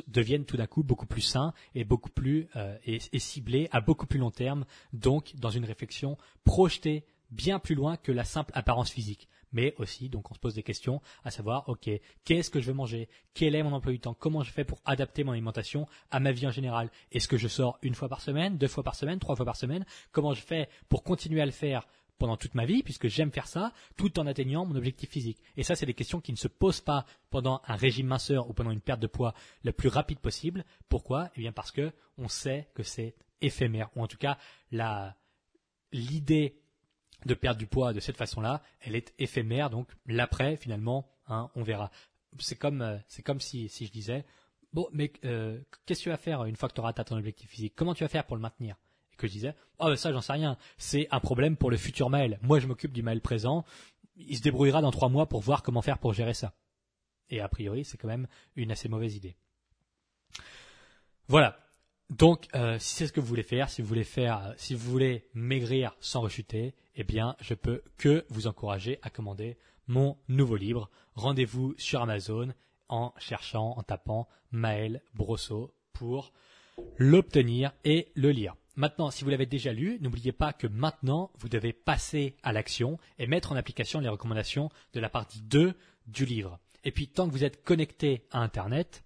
deviennent 0.07 0.45
tout 0.45 0.57
d'un 0.57 0.67
coup 0.67 0.85
beaucoup 0.85 1.07
plus 1.07 1.21
sains 1.21 1.53
et 1.75 1.85
beaucoup 1.85 2.11
plus 2.11 2.49
euh, 2.57 2.79
et, 2.85 3.19
ciblés 3.19 3.69
à 3.73 3.81
beaucoup 3.81 4.07
plus 4.07 4.21
long 4.21 4.31
terme, 4.31 4.65
donc 4.93 5.35
dans 5.37 5.51
une 5.51 5.65
réflexion 5.65 6.17
projetée 6.45 7.05
bien 7.31 7.59
plus 7.59 7.75
loin 7.75 7.97
que 7.97 8.13
la 8.13 8.25
simple 8.25 8.53
apparence 8.55 8.91
physique. 8.91 9.29
Mais 9.53 9.75
aussi, 9.79 10.09
donc 10.09 10.31
on 10.31 10.35
se 10.35 10.39
pose 10.39 10.55
des 10.55 10.63
questions 10.63 11.01
à 11.25 11.31
savoir, 11.31 11.69
ok, 11.69 11.91
qu'est-ce 12.25 12.51
que 12.51 12.61
je 12.61 12.67
veux 12.67 12.75
manger? 12.75 13.09
Quel 13.35 13.55
est 13.55 13.63
mon 13.63 13.73
emploi 13.73 13.93
du 13.93 14.01
temps? 14.01 14.15
Comment 14.15 14.43
je 14.43 14.53
fais 14.53 14.65
pour 14.65 14.81
adapter 14.85 15.25
mon 15.25 15.33
alimentation 15.33 15.89
à 16.11 16.21
ma 16.21 16.33
vie 16.33 16.47
en 16.47 16.53
général? 16.53 16.91
Est-ce 17.13 17.29
que 17.29 17.37
je 17.37 17.49
sors 17.49 17.79
une 17.83 17.95
fois 17.95 18.09
par 18.09 18.21
semaine, 18.21 18.59
deux 18.59 18.69
fois 18.69 18.85
par 18.85 18.95
semaine, 18.95 19.19
trois 19.19 19.37
fois 19.37 19.45
par 19.45 19.57
semaine? 19.57 19.85
Comment 20.13 20.35
je 20.35 20.43
fais 20.43 20.69
pour 20.89 21.03
continuer 21.03 21.41
à 21.41 21.47
le 21.47 21.53
faire 21.53 21.87
pendant 22.19 22.37
toute 22.37 22.55
ma 22.55 22.67
vie, 22.67 22.83
puisque 22.83 23.09
j'aime 23.09 23.33
faire 23.33 23.47
ça, 23.47 23.73
tout 23.97 24.21
en 24.21 24.27
atteignant 24.27 24.67
mon 24.67 24.77
objectif 24.77 25.11
physique? 25.11 25.39
Et 25.57 25.63
ça, 25.63 25.75
c'est 25.75 25.87
des 25.87 25.95
questions 25.95 26.21
qui 26.21 26.33
ne 26.33 26.37
se 26.37 26.49
posent 26.49 26.83
pas 26.83 27.07
pendant 27.31 27.63
un 27.67 27.77
régime 27.77 28.09
minceur 28.09 28.49
ou 28.49 28.53
pendant 28.53 28.71
une 28.71 28.83
perte 28.83 29.01
de 29.01 29.07
poids 29.07 29.35
le 29.65 29.73
plus 29.73 29.89
rapide 29.89 30.19
possible. 30.19 30.65
Pourquoi? 30.89 31.31
Eh 31.35 31.41
bien 31.41 31.53
parce 31.53 31.73
que 31.73 31.93
on 32.19 32.29
sait 32.29 32.69
que 32.75 32.83
c'est 32.83 33.15
éphémère, 33.41 33.89
ou 33.97 34.03
en 34.03 34.07
tout 34.07 34.19
cas 34.19 34.37
la 34.71 35.17
l'idée 35.93 36.60
de 37.27 37.35
perdre 37.35 37.59
du 37.59 37.67
poids 37.67 37.93
de 37.93 38.01
cette 38.01 38.17
façon-là, 38.17 38.63
elle 38.81 38.97
est 38.97 39.13
éphémère. 39.19 39.71
Donc 39.71 39.89
l'après, 40.07 40.57
finalement, 40.57 41.09
hein, 41.29 41.51
on 41.55 41.63
verra. 41.63 41.91
C'est 42.39 42.57
comme 42.57 42.83
euh, 42.83 42.97
c'est 43.09 43.23
comme 43.23 43.41
si 43.41 43.69
si 43.69 43.87
je 43.87 43.93
disais 43.93 44.25
bon, 44.73 44.89
mais 44.93 45.13
euh, 45.25 45.61
qu'est-ce 45.87 46.01
que 46.01 46.05
tu 46.05 46.09
vas 46.11 46.17
faire 46.17 46.45
une 46.45 46.57
fois 46.57 46.69
que 46.69 46.75
tu 46.75 46.81
auras 46.81 46.91
atteint 46.91 47.05
ton 47.05 47.17
objectif 47.17 47.51
physique? 47.51 47.75
Comment 47.77 47.95
tu 47.95 48.05
vas 48.05 48.09
faire 48.09 48.25
pour 48.25 48.37
le 48.37 48.43
maintenir? 48.43 48.77
Que 49.17 49.27
je 49.27 49.33
disais, 49.33 49.55
oh 49.79 49.87
ben 49.87 49.97
ça 49.97 50.13
j'en 50.13 50.23
sais 50.23 50.33
rien, 50.33 50.57
c'est 50.79 51.07
un 51.11 51.21
problème 51.21 51.57
pour 51.57 51.71
le 51.71 51.77
futur 51.77 52.09
mail. 52.09 52.39
Moi 52.41 52.59
je 52.59 52.67
m'occupe 52.67 52.93
du 52.93 53.03
mail 53.03 53.21
présent, 53.21 53.67
il 54.17 54.37
se 54.37 54.43
débrouillera 54.43 54.81
dans 54.81 54.91
trois 54.91 55.11
mois 55.11 55.29
pour 55.29 55.41
voir 55.41 55.63
comment 55.63 55.83
faire 55.83 55.99
pour 55.99 56.15
gérer 56.15 56.33
ça. 56.33 56.55
Et 57.29 57.41
a 57.41 57.49
priori 57.49 57.85
c'est 57.85 57.99
quand 57.99 58.09
même 58.09 58.29
une 58.57 58.73
assez 58.73 58.89
mauvaise 58.89 59.17
idée. 59.17 59.37
Voilà. 61.29 61.59
Donc, 62.09 62.49
euh, 62.57 62.77
si 62.81 62.97
c'est 62.97 63.07
ce 63.07 63.13
que 63.13 63.21
vous 63.21 63.27
voulez 63.27 63.45
faire, 63.45 63.71
si 63.71 63.83
vous 63.83 63.89
voulez 63.89 64.05
faire, 64.05 64.53
si 64.57 64.75
vous 64.75 64.91
voulez 64.91 65.29
maigrir 65.33 65.95
sans 66.01 66.23
rechuter, 66.23 66.75
eh 66.95 67.05
bien, 67.05 67.37
je 67.41 67.55
peux 67.55 67.83
que 67.97 68.25
vous 68.31 68.47
encourager 68.47 68.99
à 69.03 69.11
commander 69.11 69.57
mon 69.87 70.17
nouveau 70.29 70.57
livre. 70.57 70.91
Rendez-vous 71.15 71.75
sur 71.79 72.03
Amazon 72.03 72.53
en 72.89 73.13
cherchant, 73.19 73.75
en 73.77 73.83
tapant 73.83 74.29
Maël 74.51 75.03
Brosseau 75.15 75.75
pour 75.93 76.33
l'obtenir 76.97 77.73
et 77.85 78.11
le 78.15 78.31
lire. 78.31 78.57
Maintenant, 78.77 79.11
si 79.11 79.25
vous 79.25 79.31
l'avez 79.31 79.47
déjà 79.47 79.73
lu, 79.73 79.99
n'oubliez 80.01 80.33
pas 80.33 80.53
que 80.53 80.67
maintenant, 80.67 81.31
vous 81.39 81.49
devez 81.49 81.73
passer 81.73 82.37
à 82.43 82.53
l'action 82.53 82.99
et 83.19 83.27
mettre 83.27 83.53
en 83.53 83.57
application 83.57 84.01
les 84.01 84.09
recommandations 84.09 84.71
de 84.95 85.01
la 85.01 85.11
partie 85.11 85.43
2 85.43 85.75
du 86.07 86.25
livre. 86.25 86.59
Et 86.85 86.93
puis, 86.93 87.09
tant 87.09 87.27
que 87.27 87.33
vous 87.33 87.45
êtes 87.45 87.63
connecté 87.63 88.25
à 88.31 88.41
Internet, 88.41 89.05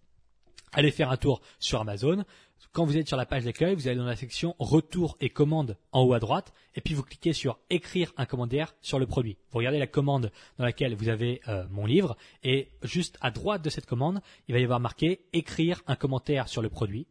allez 0.73 0.90
faire 0.90 1.11
un 1.11 1.16
tour 1.16 1.40
sur 1.59 1.81
Amazon, 1.81 2.25
Quand 2.72 2.85
vous 2.85 2.96
êtes 2.96 3.09
sur 3.09 3.16
la 3.16 3.27
page 3.27 3.44
d'accueil, 3.44 3.74
vous 3.74 3.88
allez 3.88 3.96
dans 3.96 4.05
la 4.05 4.16
section 4.16 4.55
retour 4.59 5.16
et 5.20 5.31
commande 5.31 5.77
en 5.92 6.03
haut 6.03 6.14
à 6.14 6.18
droite, 6.18 6.53
et 6.74 6.81
puis 6.81 6.94
vous 6.94 7.03
cliquez 7.03 7.33
sur 7.33 7.59
écrire 7.70 8.12
un 8.16 8.27
commentaire 8.27 8.74
sur 8.81 8.98
le 8.98 9.07
produit. 9.07 9.37
Vous 9.50 9.59
regardez 9.59 9.79
la 9.79 9.87
commande 9.87 10.31
dans 10.59 10.64
laquelle 10.64 10.94
vous 10.94 11.09
avez 11.09 11.40
euh, 11.48 11.66
mon 11.70 11.87
livre, 11.87 12.16
et 12.42 12.70
juste 12.83 13.18
à 13.20 13.31
droite 13.31 13.62
de 13.62 13.70
cette 13.70 13.87
commande, 13.87 14.20
il 14.48 14.55
va 14.55 14.61
y 14.61 14.64
avoir 14.64 14.81
marqué 14.81 15.27
écrire 15.33 15.83
un 15.87 15.96
commentaire 15.96 16.48
sur 16.48 16.62
le 16.62 16.68
produit. 16.68 17.07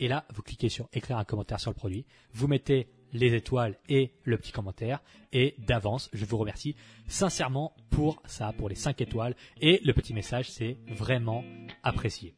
Et 0.00 0.08
là, 0.08 0.26
vous 0.34 0.42
cliquez 0.42 0.68
sur 0.68 0.88
écrire 0.92 1.18
un 1.18 1.24
commentaire 1.24 1.60
sur 1.60 1.70
le 1.70 1.76
produit. 1.76 2.04
Vous 2.32 2.48
mettez 2.48 2.88
les 3.14 3.34
étoiles 3.34 3.78
et 3.88 4.12
le 4.24 4.36
petit 4.36 4.52
commentaire. 4.52 5.00
Et 5.32 5.54
d'avance, 5.58 6.10
je 6.12 6.24
vous 6.24 6.36
remercie 6.36 6.76
sincèrement 7.06 7.74
pour 7.90 8.20
ça, 8.26 8.52
pour 8.52 8.68
les 8.68 8.74
5 8.74 9.00
étoiles. 9.00 9.36
Et 9.60 9.80
le 9.84 9.92
petit 9.94 10.12
message, 10.12 10.50
c'est 10.50 10.78
vraiment 10.88 11.44
apprécié. 11.82 12.34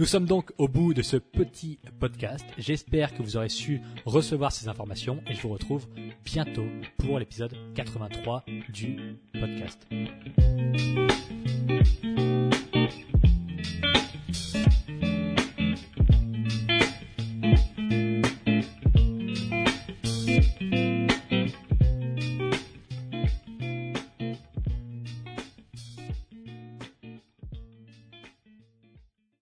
Nous 0.00 0.06
sommes 0.06 0.26
donc 0.26 0.52
au 0.58 0.68
bout 0.68 0.94
de 0.94 1.02
ce 1.02 1.16
petit 1.16 1.80
podcast. 1.98 2.44
J'espère 2.56 3.16
que 3.16 3.20
vous 3.20 3.36
aurez 3.36 3.48
su 3.48 3.80
recevoir 4.04 4.52
ces 4.52 4.68
informations 4.68 5.20
et 5.26 5.34
je 5.34 5.42
vous 5.42 5.48
retrouve 5.48 5.88
bientôt 6.24 6.66
pour 6.98 7.18
l'épisode 7.18 7.56
83 7.74 8.44
du 8.68 9.18
podcast. 9.32 9.88